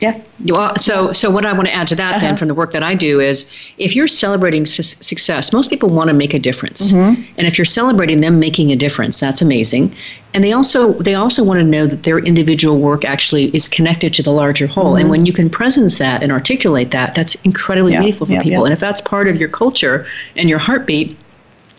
[0.00, 0.20] yeah.
[0.46, 2.36] Well, so so what I want to add to that then Uh-huh.
[2.38, 3.46] from the work that I do is
[3.78, 7.22] if you're celebrating su- success, most people want to make a difference, Mm-hmm.
[7.36, 9.92] and if you're celebrating them making a difference, that's amazing.
[10.34, 14.14] And they also they also want to know that their individual work actually is connected
[14.14, 14.94] to the larger whole.
[14.94, 17.94] And when you can presence that and articulate that, that's incredibly Mm-hmm.
[17.94, 18.60] Yeah, meaningful for yeah, people.
[18.60, 18.64] yeah.
[18.66, 20.06] And if that's part of your culture
[20.36, 21.16] and your heartbeat,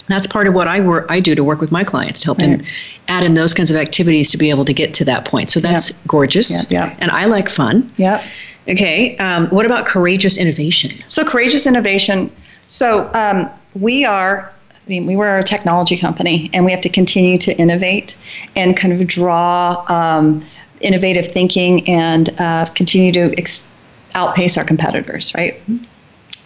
[0.10, 2.40] that's part of what I work I do to work with my clients to help
[2.40, 2.64] them
[3.08, 5.52] add in those kinds of activities to be able to get to that point.
[5.52, 6.70] So that's gorgeous.
[6.72, 6.98] Yeah, yeah.
[7.00, 7.90] And I like fun.
[7.98, 8.26] Yeah.
[8.68, 9.18] Okay.
[9.18, 10.92] Um, what about courageous innovation?
[11.08, 12.32] So courageous innovation.
[12.66, 14.52] So um, we are.
[14.72, 18.18] I mean, we were a technology company, and we have to continue to innovate
[18.56, 20.44] and kind of draw um,
[20.82, 23.68] innovative thinking and uh, continue to ex-
[24.16, 25.34] outpace our competitors.
[25.36, 25.62] Right.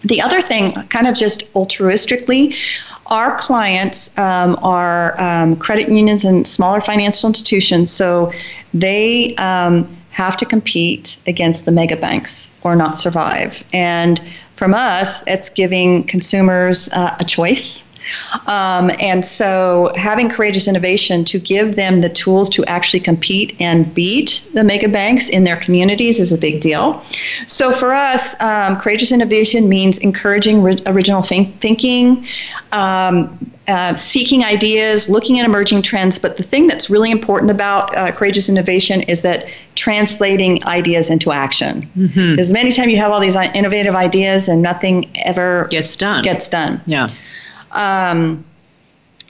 [0.02, 2.54] The other thing, kind of just altruistically,
[3.06, 8.32] our clients um, are um, credit unions and smaller financial institutions, so
[8.72, 13.62] they um, have to compete against the mega banks or not survive.
[13.72, 14.20] And
[14.56, 17.84] from us, it's giving consumers uh, a choice.
[18.46, 23.92] Um, and so, having courageous innovation to give them the tools to actually compete and
[23.94, 27.02] beat the mega banks in their communities is a big deal.
[27.46, 32.26] So, for us, um, courageous innovation means encouraging ri- original think- thinking,
[32.72, 33.38] um,
[33.68, 36.18] uh, seeking ideas, looking at emerging trends.
[36.18, 41.32] But the thing that's really important about uh, courageous innovation is that translating ideas into
[41.32, 41.88] action.
[41.96, 46.22] Because many times you have all these uh, innovative ideas and nothing ever Gets done.
[46.24, 46.80] gets done.
[46.86, 47.08] yeah.
[47.74, 48.44] Um,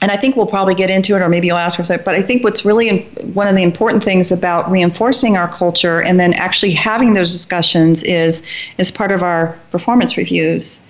[0.01, 2.03] and I think we'll probably get into it, or maybe you'll ask second.
[2.05, 3.03] But I think what's really
[3.33, 8.03] one of the important things about reinforcing our culture and then actually having those discussions
[8.03, 8.45] is
[8.77, 10.81] as part of our performance reviews.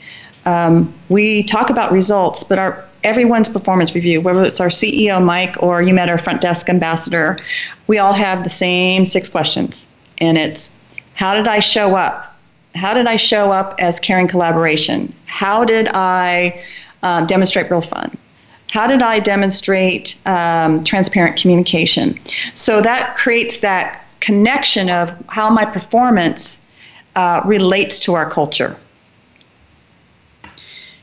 [0.45, 5.55] Um, we talk about results, but our everyone's performance review, whether it's our CEO Mike
[5.61, 7.37] or you met our front desk ambassador,
[7.87, 9.87] we all have the same six questions,
[10.17, 10.73] and it's
[11.13, 12.35] how did I show up?
[12.73, 15.13] How did I show up as caring collaboration?
[15.27, 16.61] How did I
[17.05, 18.17] um, demonstrate real fun?
[18.71, 22.19] How did I demonstrate um, transparent communication?
[22.55, 26.61] So that creates that connection of how my performance
[27.15, 28.75] uh, relates to our culture.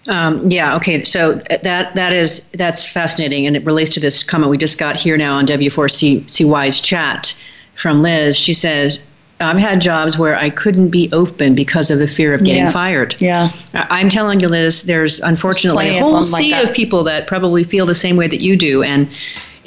[0.08, 0.74] Um, yeah.
[0.76, 1.04] Okay.
[1.04, 4.96] So that that is that's fascinating, and it relates to this comment we just got
[4.96, 7.40] here now on W4CY's chat
[7.76, 8.36] from Liz.
[8.36, 9.00] She says,
[9.42, 12.70] "I've had jobs where I couldn't be open because of the fear of getting Yeah.
[12.70, 13.50] fired." Yeah.
[13.74, 14.82] I- I'm telling you, Liz.
[14.82, 16.64] There's unfortunately a whole like sea that.
[16.64, 19.08] of people that probably feel the same way that you do, and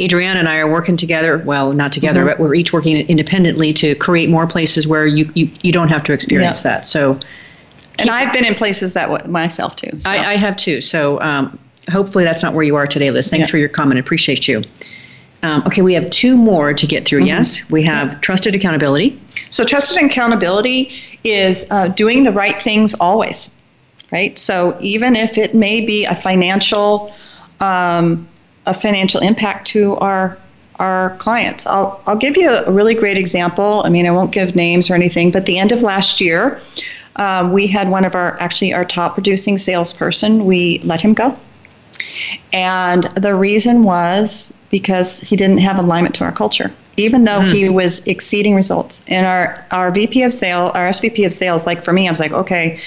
[0.01, 1.37] Adrienne and I are working together.
[1.37, 2.29] Well, not together, mm-hmm.
[2.29, 6.03] but we're each working independently to create more places where you you, you don't have
[6.05, 6.77] to experience yeah.
[6.77, 6.87] that.
[6.87, 7.19] So,
[7.99, 9.99] and I've been in places that w- myself too.
[9.99, 10.09] So.
[10.09, 10.81] I, I, have too.
[10.81, 11.57] So um,
[11.89, 13.29] hopefully that's not where you are today, Liz.
[13.29, 13.51] Thanks yeah.
[13.51, 13.99] for your comment.
[13.99, 14.63] Appreciate you.
[15.45, 17.19] Um, okay, we have two more to get through.
[17.19, 17.27] Mm-hmm.
[17.27, 19.19] Yes, we have trusted accountability.
[19.51, 20.91] So, trusted accountability
[21.23, 23.51] is uh, doing the right things always,
[24.11, 24.37] right?
[24.39, 27.13] So, even if it may be a financial,
[27.59, 28.27] um,
[28.65, 30.37] a financial impact to our
[30.77, 31.65] our clients.
[31.65, 33.81] I'll, I'll give you a really great example.
[33.85, 36.59] I mean, I won't give names or anything, but the end of last year,
[37.15, 41.37] um, we had one of our, actually, our top producing salesperson, we let him go.
[42.53, 47.51] And the reason was because he didn't have alignment to our culture, even though mm.
[47.51, 49.05] he was exceeding results.
[49.07, 52.19] And our, our VP of sales, our SVP of sales, like for me, I was
[52.19, 52.79] like, okay.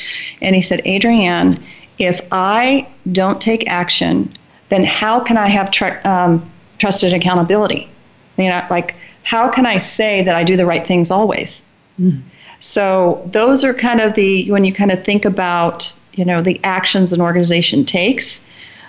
[0.43, 1.63] And he said, Adrienne,
[1.99, 4.33] if I don't take action,
[4.69, 7.89] then how can I have tr- um, trusted accountability?
[8.37, 11.65] You know, like, how can I say that I do the right things always?
[12.01, 12.23] Mm.
[12.61, 16.61] So those are kind of the, when you kind of think about, you know, the
[16.65, 18.45] actions an organization takes,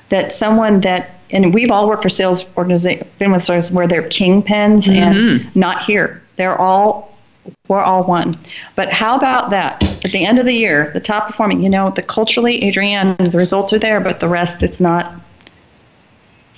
[0.09, 4.03] that someone that and we've all worked for sales organizations, been with stores where they're
[4.03, 5.41] kingpins mm-hmm.
[5.41, 6.23] and not here.
[6.37, 7.09] They're all
[7.67, 8.37] we're all one.
[8.75, 9.83] But how about that?
[10.05, 13.37] At the end of the year, the top performing, you know, the culturally, Adrienne, the
[13.37, 15.13] results are there, but the rest, it's not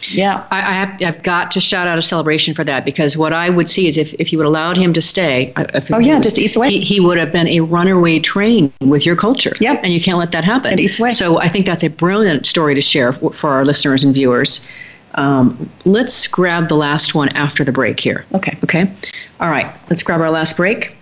[0.09, 1.01] yeah, I, I, have.
[1.01, 3.97] I've got to shout out a celebration for that because what I would see is
[3.97, 5.53] if, if you would allowed him to stay.
[5.55, 6.69] oh yeah, was, just eats away.
[6.69, 9.53] He, he, would have been a runaway train with your culture.
[9.59, 9.81] Yep.
[9.83, 10.73] and you can't let that happen.
[10.73, 11.09] It eats away.
[11.09, 14.67] So I think that's a brilliant story to share for, for our listeners and viewers.
[15.15, 18.25] Um, let's grab the last one after the break here.
[18.33, 18.57] Okay.
[18.63, 18.91] Okay.
[19.39, 19.67] All right.
[19.89, 20.95] Let's grab our last break.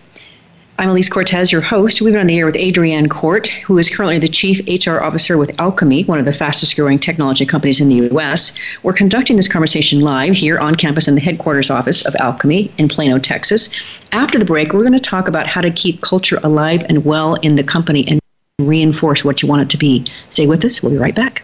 [0.79, 1.99] I'm Elise Cortes, your host.
[1.99, 5.37] We've been on the air with Adrienne Court, who is currently the Chief HR Officer
[5.37, 8.57] with Alkami, one of the fastest growing technology companies in the U.S.
[8.81, 12.87] We're conducting this conversation live here on campus in the headquarters office of Alkami in
[12.87, 13.69] Plano, Texas.
[14.13, 17.35] After the break, we're going to talk about how to keep culture alive and well
[17.35, 18.21] in the company and
[18.59, 20.05] reinforce what you want it to be.
[20.29, 20.81] Stay with us.
[20.81, 21.43] We'll be right back.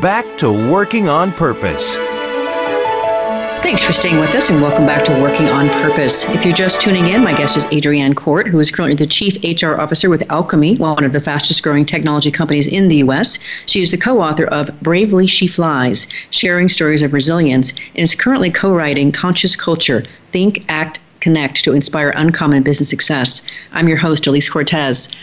[0.00, 1.96] back to working on purpose.
[3.62, 6.26] Thanks for staying with us and welcome back to Working on Purpose.
[6.30, 9.36] If you're just tuning in, my guest is Adrienne Court, who is currently the Chief
[9.44, 13.38] HR Officer with Alkami, one of the fastest growing technology companies in the U.S.
[13.66, 18.14] She is the co author of Bravely She Flies Sharing Stories of Resilience and is
[18.14, 23.42] currently co writing Conscious Culture Think, Act, Connect to Inspire Uncommon Business Success.
[23.72, 25.14] I'm your host, Elise Cortes.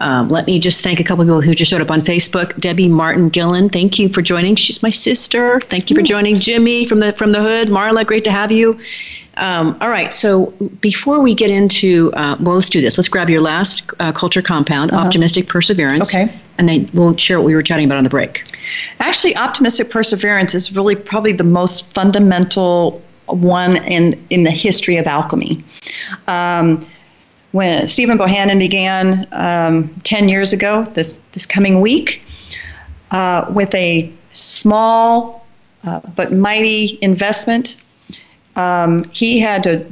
[0.00, 2.58] Um, let me just thank a couple of people who just showed up on Facebook.
[2.60, 4.56] Debbie Martin Gillen, thank you for joining.
[4.56, 5.60] She's my sister.
[5.60, 6.38] Thank you for joining.
[6.38, 7.68] Jimmy from the from the hood.
[7.68, 8.78] Marla, great to have you.
[9.38, 10.14] Um, all right.
[10.14, 10.46] So
[10.80, 12.96] before we get into, uh, well, let's do this.
[12.96, 15.04] Let's grab your last uh, culture compound, uh-huh.
[15.04, 16.14] optimistic perseverance.
[16.14, 16.32] Okay.
[16.58, 18.44] And then we'll share what we were chatting about on the break.
[19.00, 25.04] Actually, optimistic perseverance is really probably the most fundamental one in in the history of
[25.04, 25.62] Alkami.
[26.28, 26.86] Um,
[27.56, 32.22] when Stephen Bohanon began um, 10 years ago, this, this coming week,
[33.10, 35.46] uh, with a small
[35.84, 37.80] uh, but mighty investment.
[38.56, 39.86] Um, he had to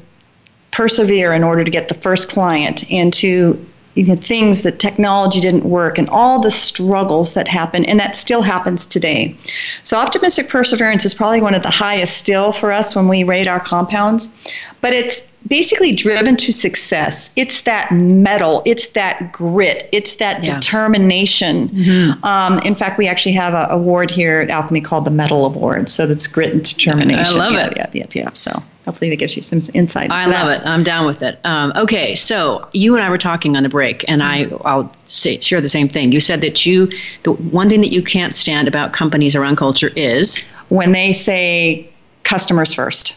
[0.70, 5.40] persevere in order to get the first client and to you know, things that technology
[5.40, 9.37] didn't work and all the struggles that happened and that still happens today
[9.85, 13.46] so optimistic perseverance is probably one of the highest still for us when we rate
[13.46, 14.35] our compounds
[14.81, 17.30] but it's basically driven to success.
[17.37, 20.54] It's that mettle, it's that grit, it's that yeah.
[20.54, 21.69] determination.
[21.69, 22.25] Mm-hmm.
[22.25, 25.88] Um, in fact, we actually have an award here at Alkami called the Mettle Award.
[25.88, 27.40] So that's grit and determination.
[27.40, 27.77] I love yeah, it.
[27.77, 28.31] Yeah, yeah, yeah.
[28.35, 30.10] So hopefully that gives you some insight.
[30.10, 30.62] I love that.
[30.62, 30.66] it.
[30.66, 31.38] I'm down with it.
[31.44, 35.40] Um, okay, so you and I were talking on the break, and I I'll say,
[35.40, 36.12] share the same thing.
[36.12, 36.90] You said that you
[37.23, 40.38] the one thing that you can't stand about companies around culture is
[40.69, 41.88] when they say
[42.23, 43.16] customers first.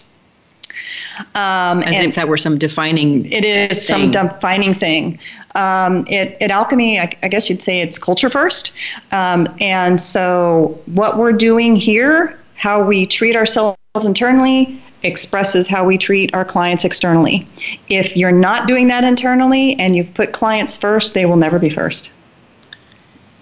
[1.36, 3.32] Um, As if that were some defining.
[3.32, 4.12] It is thing.
[4.12, 5.20] some defining thing.
[5.56, 8.74] Um, it, at Alkami, I, I, guess you'd say it's culture first.
[9.12, 15.98] Um, and so, what we're doing here, how we treat ourselves internally, expresses how we
[15.98, 17.48] treat our clients externally.
[17.90, 21.70] If you're not doing that internally and you've put clients first, they will never be
[21.70, 22.12] first.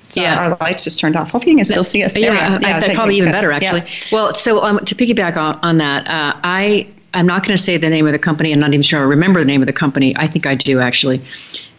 [0.10, 0.40] So yeah.
[0.40, 1.32] our lights just turned off.
[1.32, 2.16] Hopefully you can still see us.
[2.18, 3.82] Yeah, yeah, yeah that's probably even better actually.
[3.82, 3.88] Yeah.
[4.12, 7.78] Well, so um, to piggyback on, on that, uh, I I'm not going to say
[7.78, 8.52] the name of the company.
[8.52, 10.16] I'm not even sure I remember the name of the company.
[10.18, 11.22] I think I do actually.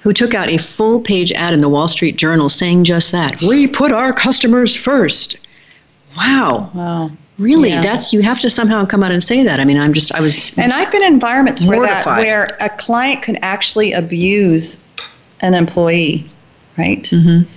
[0.03, 3.41] Who took out a full page ad in the Wall Street Journal saying just that?
[3.43, 5.39] We put our customers first.
[6.17, 6.71] Wow.
[6.75, 7.11] Wow.
[7.39, 7.71] Really?
[7.71, 7.83] Yeah.
[7.83, 9.61] That's you have to somehow come out and say that.
[9.61, 12.71] I mean, I'm just I was And I've been in environments where that where a
[12.71, 14.81] client can actually abuse
[15.41, 16.29] an employee,
[16.79, 17.03] right?
[17.03, 17.51] Mm-hmm.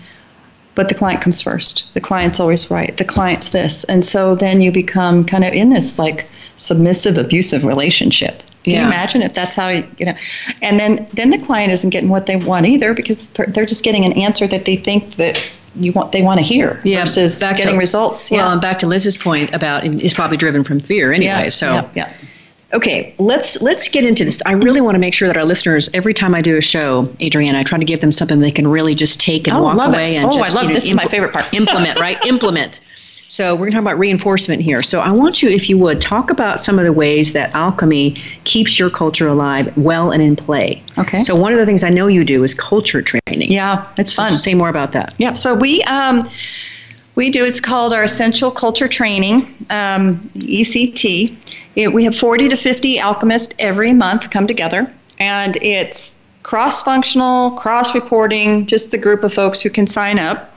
[0.75, 1.93] But the client comes first.
[1.93, 2.95] The client's always right.
[2.97, 3.83] The client's this.
[3.85, 6.29] And so then you become kind of in this like
[6.59, 8.43] submissive, abusive relationship.
[8.63, 8.81] Can yeah.
[8.81, 10.15] you imagine if that's how you know?
[10.61, 14.05] And then then the client isn't getting what they want either because they're just getting
[14.05, 15.43] an answer that they think that
[15.75, 18.29] you want they want to hear yeah, versus back getting to, results.
[18.29, 18.39] Yeah.
[18.39, 21.43] Well, and back to Liz's point about is probably driven from fear anyway.
[21.43, 22.13] Yeah, so yeah, yeah.
[22.71, 24.41] Okay, let's let's get into this.
[24.45, 27.11] I really want to make sure that our listeners, every time I do a show,
[27.21, 29.87] Adrienne, I try to give them something they can really just take and oh, walk
[29.87, 30.15] away it.
[30.15, 30.51] and oh, just.
[30.51, 30.85] I love you know, this.
[30.85, 31.45] Impl- is my favorite part.
[31.53, 32.23] implement, right?
[32.25, 32.81] implement.
[33.29, 34.81] So we're going to talk about reinforcement here.
[34.81, 38.19] So I want you, if you would, talk about some of the ways that Alkami
[38.43, 40.81] keeps your culture alive, well, and in play.
[40.97, 41.21] Okay.
[41.21, 43.51] So one of the things I know you do is culture training.
[43.51, 44.31] Yeah, it's fun.
[44.31, 45.13] So say more about that.
[45.17, 45.33] Yeah.
[45.33, 45.83] So we.
[45.83, 46.21] Um,
[47.15, 51.03] we do it's called our essential culture training um, ect
[51.75, 58.67] it, we have 40 to 50 Alkamists every month come together and it's cross-functional cross-reporting
[58.67, 60.55] just the group of folks who can sign up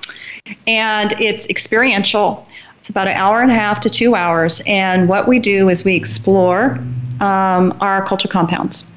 [0.67, 2.47] and it's experiential
[2.83, 4.61] it's about an hour and a half to two hours.
[4.67, 6.81] And what we do is we explore
[7.21, 8.91] um, our culture compounds.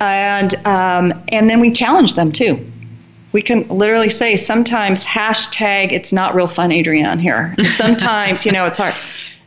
[0.00, 2.58] And, um, and then we challenge them too.
[3.30, 7.54] We can literally say sometimes hashtag it's not real fun, Adrienne, here.
[7.66, 8.94] Sometimes, you know, it's hard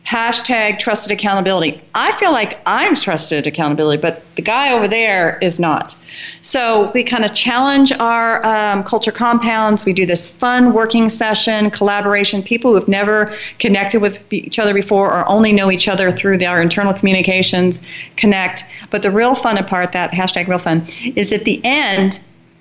[0.08, 1.78] hashtag trusted accountability.
[1.94, 5.94] I feel like I'm trusted accountability, but the guy over there is not.
[6.40, 9.84] So we kind of challenge our um, culture compounds.
[9.84, 12.42] We do this fun working session, collaboration.
[12.42, 16.62] People who've never connected with each other before or only know each other through our
[16.62, 17.82] internal communications
[18.16, 18.64] connect.
[18.88, 20.86] But the real fun part, that hashtag real fun,
[21.16, 22.20] is at the end,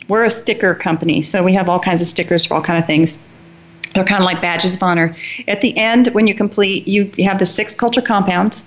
[0.10, 1.22] we're a sticker company.
[1.22, 3.20] So we have all kinds of stickers for all kind of things
[3.98, 5.16] they're kind of like badges of honor.
[5.48, 8.64] At the end, when you complete, you, have the six culture compounds,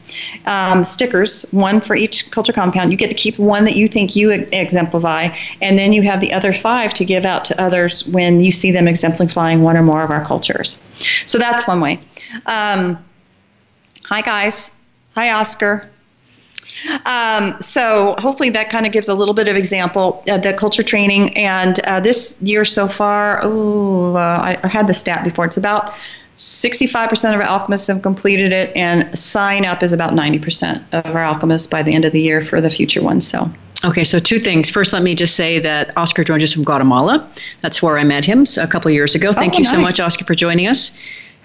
[0.47, 2.91] um, stickers, one for each culture compound.
[2.91, 5.29] You get to keep one that you think you exemplify,
[5.63, 8.73] and then you have the other five to give out to others when you see
[8.73, 10.77] them exemplifying one or more of our cultures.
[11.27, 12.01] So that's one way.
[12.47, 12.99] Um,
[14.05, 14.73] hi, guys.
[15.15, 15.89] Hi, Oscar.
[17.05, 20.83] Um, so hopefully that kind of gives a little bit of example uh, the culture
[20.83, 21.37] training.
[21.37, 25.45] And uh, this year so far, oh, uh, I, I, had the stat before.
[25.45, 25.95] It's about
[26.37, 31.23] 65% of our Alkamists have completed it, and sign up is about 90% of our
[31.23, 33.29] Alkamists by the end of the year for the future ones.
[33.29, 33.51] So.
[33.85, 34.71] Okay, so two things.
[34.71, 37.29] First, let me just say that Oscar joined us from Guatemala.
[37.63, 39.33] That's where I met him a couple years ago.
[39.33, 39.73] Thank oh, you nice.
[39.73, 40.97] so much, Oscar, for joining us.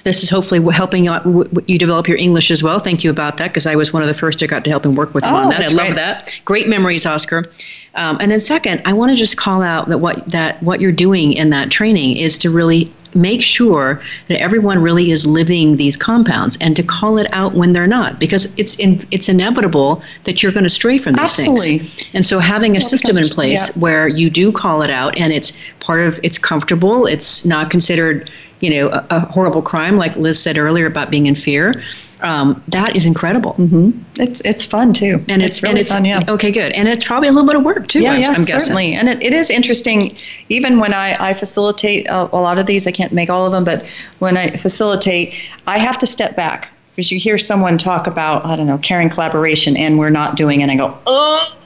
[0.06, 2.78] This is hopefully helping you develop your English as well.
[2.78, 4.86] Thank you about that because I was one of the first I got to help
[4.86, 5.62] him work with him oh, on that.
[5.62, 5.96] I love great.
[5.96, 6.40] that.
[6.46, 7.52] Great memories, Oscar.
[7.96, 10.92] Um, and then second, I want to just call out that what that what you're
[10.92, 15.96] doing in that training is to really make sure that everyone really is living these
[15.96, 20.44] compounds and to call it out when they're not because it's in, it's inevitable that
[20.44, 21.80] you're going to stray from these Absolutely.
[21.80, 22.10] things.
[22.14, 23.82] And so having a system in place yeah.
[23.82, 28.30] where you do call it out and it's part of it's comfortable, it's not considered
[28.62, 31.84] you know, a, a horrible crime, like Liz said earlier about being in fear.
[32.22, 33.54] Um, that is incredible.
[33.54, 33.92] Mm-hmm.
[34.22, 36.06] It's it's fun too, and it's, it's really and it's, fun.
[36.06, 36.24] Yeah.
[36.28, 38.02] Okay, good, and it's probably a little bit of work too.
[38.02, 38.92] Yeah, I'm, yeah, I'm certainly.
[38.92, 39.10] Guessing.
[39.10, 40.16] And it, it is interesting.
[40.50, 43.52] Even when I I facilitate a, a lot of these, I can't make all of
[43.52, 43.86] them, but
[44.20, 45.34] when I facilitate,
[45.68, 49.10] I have to step back because you hear someone talk about I don't know caring
[49.10, 50.64] collaboration, and we're not doing it.
[50.64, 51.58] And I go, oh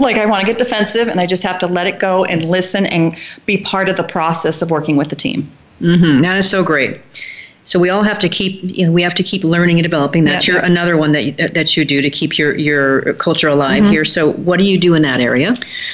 [0.00, 2.44] like I want to get defensive and I just have to let it go and
[2.44, 5.50] listen and be part of the process of working with the team.
[5.80, 6.22] Mm-hmm.
[6.22, 7.00] That is so great.
[7.68, 10.24] So we all have to keep you know, we have to keep learning and developing.
[10.24, 13.82] That's your another one that you, that you do to keep your your culture alive
[13.82, 13.92] mm-hmm.
[13.92, 14.04] here.
[14.06, 15.52] So what do you do in that area?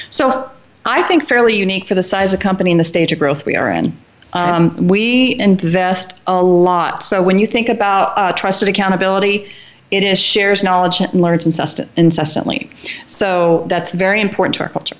[0.09, 0.49] So
[0.85, 3.57] I think fairly unique for the size of company and the stage of growth we
[3.57, 3.93] are in.
[4.31, 7.03] Um, we invest a lot.
[7.03, 9.51] So when you think about uh, trusted accountability,
[9.91, 12.69] it is shares knowledge and learns incessantly.
[13.07, 14.97] So that's very important to our culture.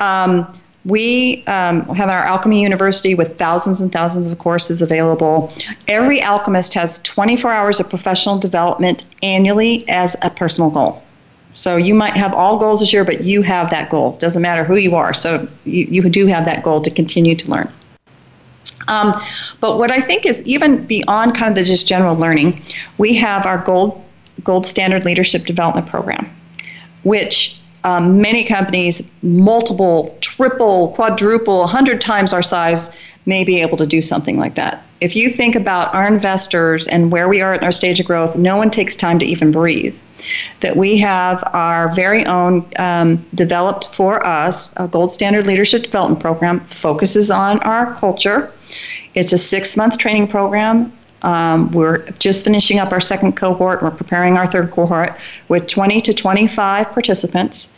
[0.00, 5.52] Um, We um, have our Alkami University with thousands and thousands of courses available.
[5.88, 11.02] Every Alkamist has 24 hours of professional development annually as a personal goal.
[11.52, 14.12] So you might have all goals this year, but you have that goal.
[14.12, 15.12] Doesn't matter who you are.
[15.12, 17.70] So you, you do have that goal to continue to learn.
[18.88, 19.20] Um,
[19.60, 22.62] but what I think is even beyond kind of the just general learning,
[22.98, 24.02] we have our gold
[24.42, 26.28] gold standard leadership development program,
[27.02, 32.90] which um, many companies, multiple, triple, quadruple, 100 times our size,
[33.26, 34.82] may be able to do something like that.
[35.00, 38.36] If you think about our investors and where we are in our stage of growth,
[38.36, 39.96] no one takes time to even breathe.
[40.60, 46.20] That we have our very own um, developed for us a gold standard leadership development
[46.20, 48.52] program focuses on our culture.
[49.14, 50.92] It's a six month training program
[51.22, 53.82] um, we're just finishing up our second cohort.
[53.82, 55.18] We're preparing our third cohort
[55.48, 57.68] with 20 to 25 participants,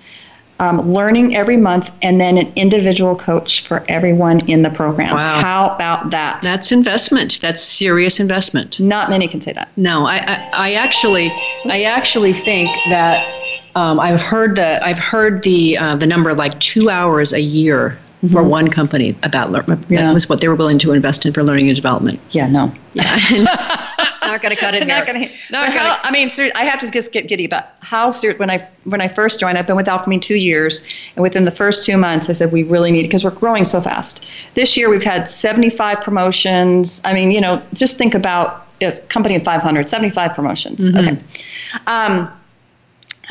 [0.60, 5.14] um, learning every month, and then an individual coach for everyone in the program.
[5.14, 5.40] Wow.
[5.40, 6.42] How about that?
[6.42, 7.40] That's investment.
[7.40, 8.78] That's serious investment.
[8.78, 9.68] Not many can say that.
[9.76, 11.32] No, I, I, I actually,
[11.64, 13.26] I actually think that
[13.74, 17.98] um, I've heard the, I've heard the, uh, the number like two hours a year
[18.22, 18.48] for mm-hmm.
[18.48, 20.12] one company about that yeah.
[20.12, 22.20] was what they were willing to invest in for learning and development.
[22.30, 22.72] Yeah, no.
[22.94, 23.18] Yeah.
[24.22, 24.86] not going to cut it.
[24.86, 25.34] not going to.
[25.50, 27.48] Not gonna, I mean, I have to just get giddy.
[27.48, 28.38] But how serious?
[28.38, 31.50] When I when I first joined, I've been with Alkami two years, and within the
[31.50, 34.24] first two months, I said we really need because we're growing so fast.
[34.54, 37.00] This year, we've had 75 promotions.
[37.04, 40.88] I mean, you know, just think about a company of 500, 75 promotions.
[40.88, 40.98] Mm-hmm.
[40.98, 41.22] Okay.
[41.86, 42.32] Um,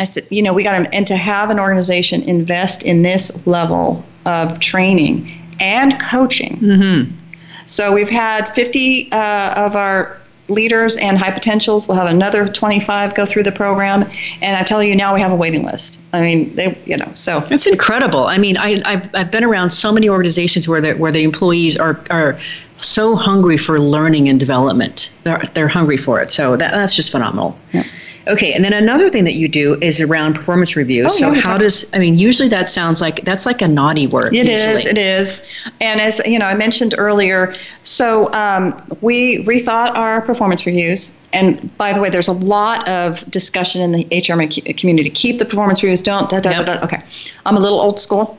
[0.01, 3.31] I said, you know, we got to, and to have an organization invest in this
[3.45, 6.57] level of training and coaching.
[6.57, 7.15] Mm-hmm.
[7.67, 11.87] So we've had 50 uh, of our leaders and high potentials.
[11.87, 14.09] We'll have another 25 go through the program,
[14.41, 16.01] and I tell you now we have a waiting list.
[16.13, 18.25] I mean, they, you know, so it's incredible.
[18.25, 21.77] I mean, I, I've, I've been around so many organizations where the, where the employees
[21.77, 22.39] are are
[22.79, 25.11] so hungry for learning and development.
[25.23, 26.31] They're, they're hungry for it.
[26.31, 27.55] So that, that's just phenomenal.
[27.71, 27.83] Yeah.
[28.27, 31.13] Okay, and then another thing that you do is around performance reviews.
[31.13, 34.07] Oh, so yeah, how does I mean usually that sounds like that's like a naughty
[34.07, 34.35] word.
[34.35, 34.73] It usually.
[34.73, 34.85] is.
[34.85, 35.43] It is.
[35.79, 41.17] And as you know, I mentioned earlier, so um, we rethought our performance reviews.
[41.33, 45.09] And by the way, there's a lot of discussion in the HR community.
[45.09, 46.03] Keep the performance reviews.
[46.03, 46.29] Don't.
[46.29, 46.65] Da, da, yep.
[46.65, 47.01] da, okay,
[47.45, 48.37] I'm a little old school.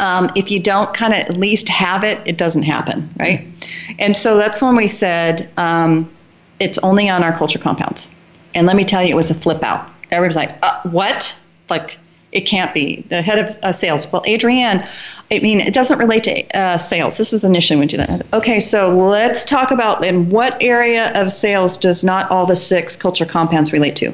[0.00, 3.46] Um, if you don't kind of at least have it, it doesn't happen, right?
[3.98, 6.10] And so that's when we said um,
[6.58, 8.10] it's only on our culture compounds.
[8.54, 9.88] And let me tell you, it was a flip out.
[10.10, 11.36] Everybody's like, uh, what?
[11.68, 11.98] Like,
[12.32, 13.04] it can't be.
[13.08, 14.10] The head of uh, sales.
[14.10, 14.86] Well, Adrienne,
[15.30, 17.16] I mean, it doesn't relate to uh, sales.
[17.16, 18.26] This was initially when we did.
[18.32, 22.96] Okay, so let's talk about in what area of sales does not all the six
[22.96, 24.12] culture compounds relate to?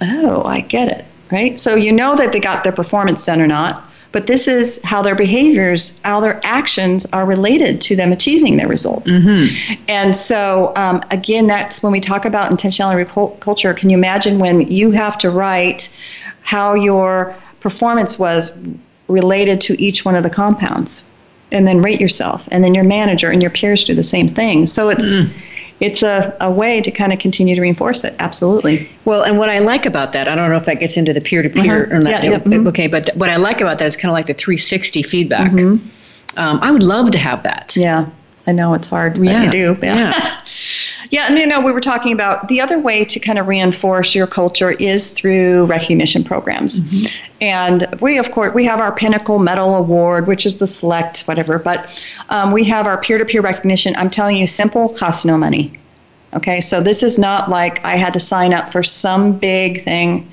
[0.00, 1.04] Oh, I get it.
[1.30, 1.60] Right?
[1.60, 5.14] So you know that they got their performance center not but this is how their
[5.14, 9.10] behaviors, how their actions are related to them achieving their results.
[9.10, 9.82] Mm-hmm.
[9.88, 13.06] And so, um, again, that's when we talk about intentionality
[13.40, 13.74] culture.
[13.74, 15.90] Can you imagine when you have to write
[16.42, 18.56] how your performance was
[19.08, 21.04] related to each one of the compounds?
[21.50, 24.66] And then rate yourself, and then your manager and your peers do the same thing.
[24.66, 25.30] So it's mm
[25.80, 28.14] it's a, a way to kind of continue to reinforce it.
[28.18, 28.88] Absolutely.
[29.04, 31.20] Well, and what I like about that, I don't know if that gets into the
[31.20, 32.10] peer to peer or not.
[32.10, 32.38] Yeah, yeah.
[32.38, 32.66] Mm-hmm.
[32.68, 35.52] Okay, but what I like about that is kind of like the 360 feedback.
[35.52, 35.88] Mm-hmm.
[36.38, 37.76] Um, I would love to have that.
[37.76, 38.08] Yeah.
[38.46, 39.44] I know it's hard, but yeah.
[39.44, 39.76] you do.
[39.82, 40.12] Yeah.
[40.14, 40.40] Yeah.
[41.10, 44.14] yeah, and you know, we were talking about the other way to kind of reinforce
[44.14, 46.80] your culture is through recognition programs.
[46.80, 47.06] Mm-hmm.
[47.40, 51.58] And we, of course, we have our Pinnacle Mettle Award, which is the select whatever,
[51.58, 53.94] but um, we have our peer-to-peer recognition.
[53.96, 55.78] I'm telling you, simple, costs no money.
[56.34, 60.28] Okay, so this is not like I had to sign up for some big thing.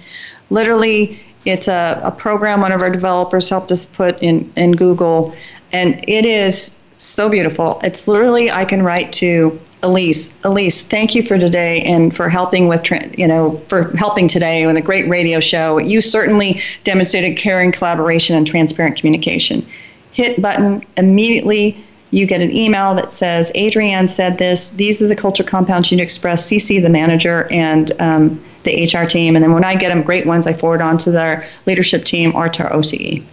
[0.49, 5.33] Literally, it's a, a program one of our developers helped us put in, in Google,
[5.71, 7.79] and it is so beautiful.
[7.83, 10.33] It's literally I can write to Elise.
[10.43, 14.75] Elise, thank you for today and for helping with you know for helping today with
[14.75, 15.77] a great radio show.
[15.77, 19.65] You certainly demonstrated caring, collaboration, and transparent communication.
[20.11, 21.77] Hit button immediately.
[22.11, 24.71] You get an email that says Adrienne said this.
[24.71, 26.49] These are the culture compounds you need to express.
[26.49, 30.25] CC the manager and um, the HR team, and then when I get them, great
[30.25, 33.23] ones, I forward on to their leadership team or to our OCE.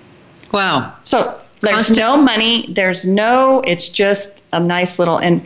[0.53, 0.93] Wow.
[1.05, 1.99] So there's Constant.
[1.99, 2.67] no money.
[2.69, 3.63] There's no.
[3.67, 5.43] It's just a nice little and.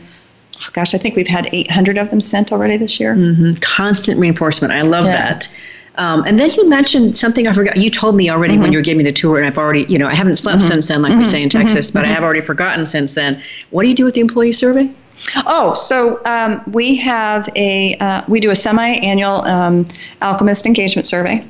[0.59, 3.15] Oh gosh, I think we've had 800 of them sent already this year.
[3.15, 3.53] Mm-hmm.
[3.61, 4.73] Constant reinforcement.
[4.73, 5.17] I love yeah.
[5.17, 5.49] that.
[5.97, 7.77] Um, and then you mentioned something I forgot.
[7.77, 8.63] You told me already mm-hmm.
[8.63, 10.61] when you were giving me the tour, and I've already, you know, I haven't slept
[10.61, 10.69] mm-hmm.
[10.69, 11.59] since then, like we say in mm-hmm.
[11.59, 12.15] Texas, but I mm-hmm.
[12.15, 13.41] have already forgotten since then.
[13.71, 14.91] What do you do with the employee survey?
[15.47, 19.85] Oh, so um, we have a uh, we do a semi-annual um,
[20.21, 21.45] Alkamist engagement survey.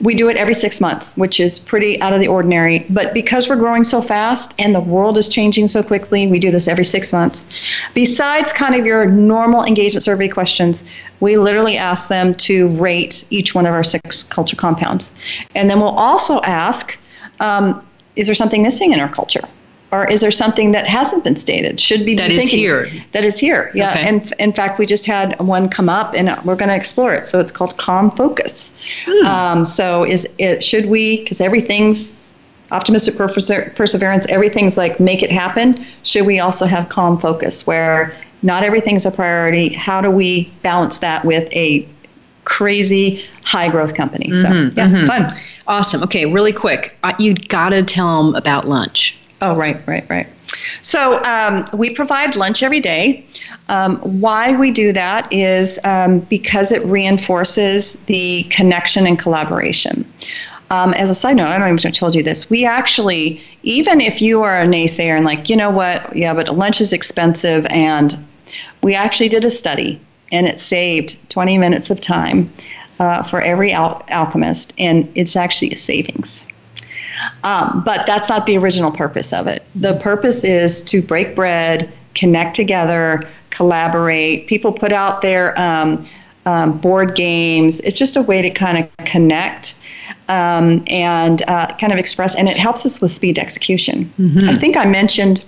[0.00, 2.86] We do it every six months, which is pretty out of the ordinary.
[2.90, 6.50] But because we're growing so fast and the world is changing so quickly, we do
[6.50, 7.46] this every six months.
[7.94, 10.84] Besides, kind of your normal engagement survey questions,
[11.20, 15.12] we literally ask them to rate each one of our six culture compounds,
[15.54, 16.98] and then we'll also ask.
[17.40, 17.84] Um,
[18.16, 19.48] is there something missing in our culture?
[19.90, 21.80] Or is there something that hasn't been stated?
[21.80, 22.90] Should be that is here.
[23.12, 23.90] That is here yeah.
[23.90, 24.08] Okay.
[24.08, 27.28] and in fact we just had one come up and we're going to explore it.
[27.28, 28.74] So it's called calm focus.
[29.04, 29.26] Hmm.
[29.26, 32.14] um, so is it should we because everything's
[32.70, 35.84] optimistic perseverance everything's like make it happen.
[36.02, 39.70] Should we also have calm focus where not everything's a priority?
[39.70, 41.88] How do we balance that with a
[42.44, 44.32] crazy high growth company?
[44.34, 45.06] So mm-hmm, yeah mm-hmm.
[45.06, 45.34] fun.
[45.66, 46.02] Awesome.
[46.02, 50.26] Okay really quick uh, you got to tell them about lunch Oh, right, right, right.
[50.82, 53.24] So um, we provide lunch every day.
[53.68, 60.10] Um, why we do that is um, because it reinforces the connection and collaboration.
[60.70, 62.50] Um, as a side note, I don't even have told you this.
[62.50, 66.48] We actually, even if you are a naysayer and like, you know what, yeah, but
[66.54, 68.16] lunch is expensive, and
[68.82, 69.98] we actually did a study,
[70.30, 72.50] and it saved 20 minutes of time
[73.00, 76.44] uh, for every al- Alkamist, and it's actually a savings.
[77.44, 79.64] Um, but that's not the original purpose of it.
[79.74, 84.46] The purpose is to break bread, connect together, collaborate.
[84.46, 86.06] People put out their um,
[86.46, 87.80] um, board games.
[87.80, 89.76] It's just a way to kind of connect
[90.28, 94.12] um, and uh, kind of express, and it helps us with speed execution.
[94.18, 94.48] Mm-hmm.
[94.48, 95.44] I think I mentioned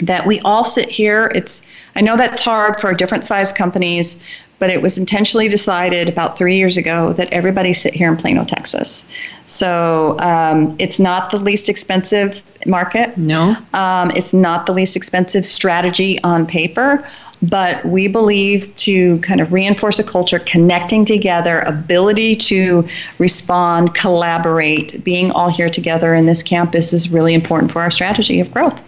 [0.00, 1.30] that we all sit here.
[1.34, 1.62] It's
[1.96, 4.20] I know that's hard for different size companies,
[4.58, 8.44] but it was intentionally decided about three years ago that everybody sit here in Plano,
[8.44, 9.06] Texas.
[9.46, 13.16] So um, it's not the least expensive market.
[13.16, 13.56] No.
[13.72, 17.06] Um, it's not the least expensive strategy on paper.
[17.40, 22.88] But we believe to kind of reinforce a culture, connecting together, ability to
[23.20, 28.40] respond, collaborate, being all here together in this campus is really important for our strategy
[28.40, 28.82] of growth.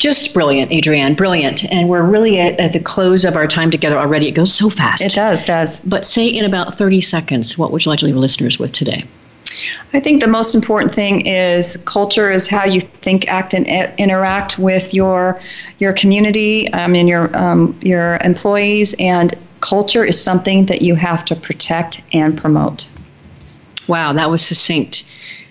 [0.00, 1.70] Just brilliant, Adrienne, brilliant.
[1.70, 4.28] And we're really at, at, the close of our time together already.
[4.28, 5.02] It goes so fast.
[5.02, 5.80] It does, does.
[5.80, 9.04] But say in about 30 seconds, what would you like to leave listeners with today?
[9.92, 13.66] I think the most important thing is culture is how you think, act, and
[13.98, 15.38] interact with your
[15.80, 18.94] your community um, and your um, your employees.
[18.98, 22.88] And culture is something that you have to protect and promote.
[23.86, 25.04] Wow, that was succinct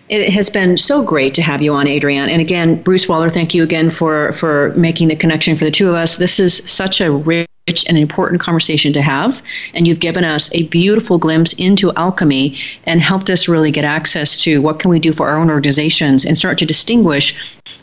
[0.09, 2.29] it has been so great to have you on, Adrienne.
[2.29, 5.87] And again, Bruce Waller, thank you again for for making the connection for the two
[5.87, 6.17] of us.
[6.17, 7.47] This is such a rich
[7.87, 9.43] and important conversation to have.
[9.75, 14.41] And you've given us a beautiful glimpse into Alkami and helped us really get access
[14.43, 17.35] to what can we do for our own organizations and start to distinguish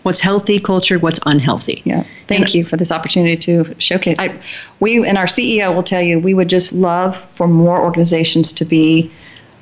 [0.02, 1.82] what's healthy culture, what's unhealthy.
[1.84, 2.04] Yeah.
[2.26, 4.16] Thank and, you for this opportunity to showcase.
[4.18, 4.36] I,
[4.80, 8.64] we and our CEO will tell you we would just love for more organizations to
[8.64, 9.10] be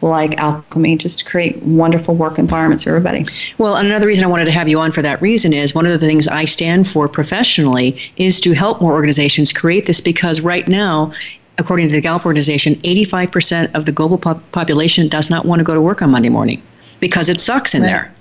[0.05, 3.25] like Alkami just to create wonderful work environments for everybody.
[3.59, 5.93] Well, another reason I wanted to have you on for that reason is one of
[5.93, 10.69] the things I stand for professionally is to help more organizations create this because right
[10.69, 11.13] now
[11.59, 15.73] according to the Gallup organization, 85% of the global population does not want to go
[15.73, 16.61] to work on Monday morning
[17.01, 17.89] because it sucks in right.
[17.89, 18.15] there.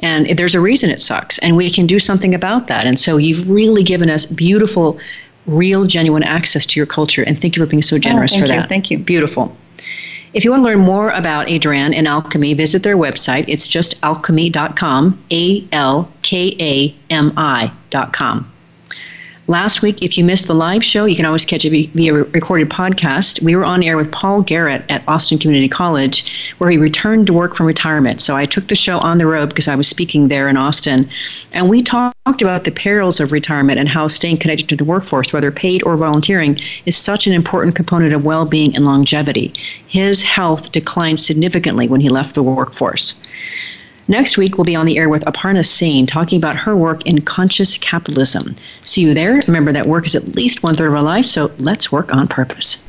[0.00, 2.86] And there's a reason it sucks, and we can do something about that.
[2.86, 4.96] And so you've really given us beautiful,
[5.46, 7.24] real, genuine access to your culture.
[7.24, 8.62] And thank you for being so generous oh, for that.
[8.62, 8.98] You, thank you.
[8.98, 9.56] Beautiful.
[10.38, 13.46] If you want to learn more about Adrienne and Alkami, visit their website.
[13.48, 18.48] It's just alkami.com, A L K A M I.com.
[19.48, 22.68] Last week, if you missed the live show, you can always catch it via recorded
[22.68, 23.40] podcast.
[23.42, 27.32] We were on air with Paul Garrett at Austin Community College, where he returned to
[27.32, 28.20] work from retirement.
[28.20, 31.08] So I took the show on the road because I was speaking there in Austin.
[31.54, 35.32] And we talked about the perils of retirement and how staying connected to the workforce,
[35.32, 39.54] whether paid or volunteering, is such an important component of well being and longevity.
[39.86, 43.18] His health declined significantly when he left the workforce.
[44.10, 47.20] Next week, we'll be on the air with Aparna Singh talking about her work in
[47.20, 48.56] conscious capitalism.
[48.80, 49.38] See you there.
[49.46, 52.26] Remember that work is at least one third of our life, so let's work on
[52.26, 52.82] purpose.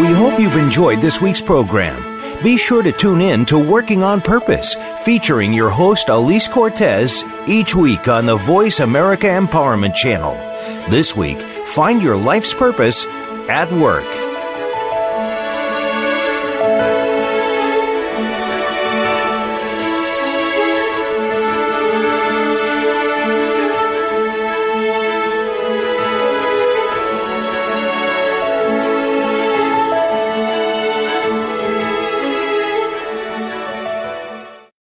[0.00, 2.10] We hope you've enjoyed this week's program.
[2.42, 4.74] Be sure to tune in to Working on Purpose,
[5.04, 10.34] featuring your host Elise Cortes each week on the Voice America Empowerment Channel.
[10.90, 13.06] This week, find your life's purpose
[13.48, 14.31] at work.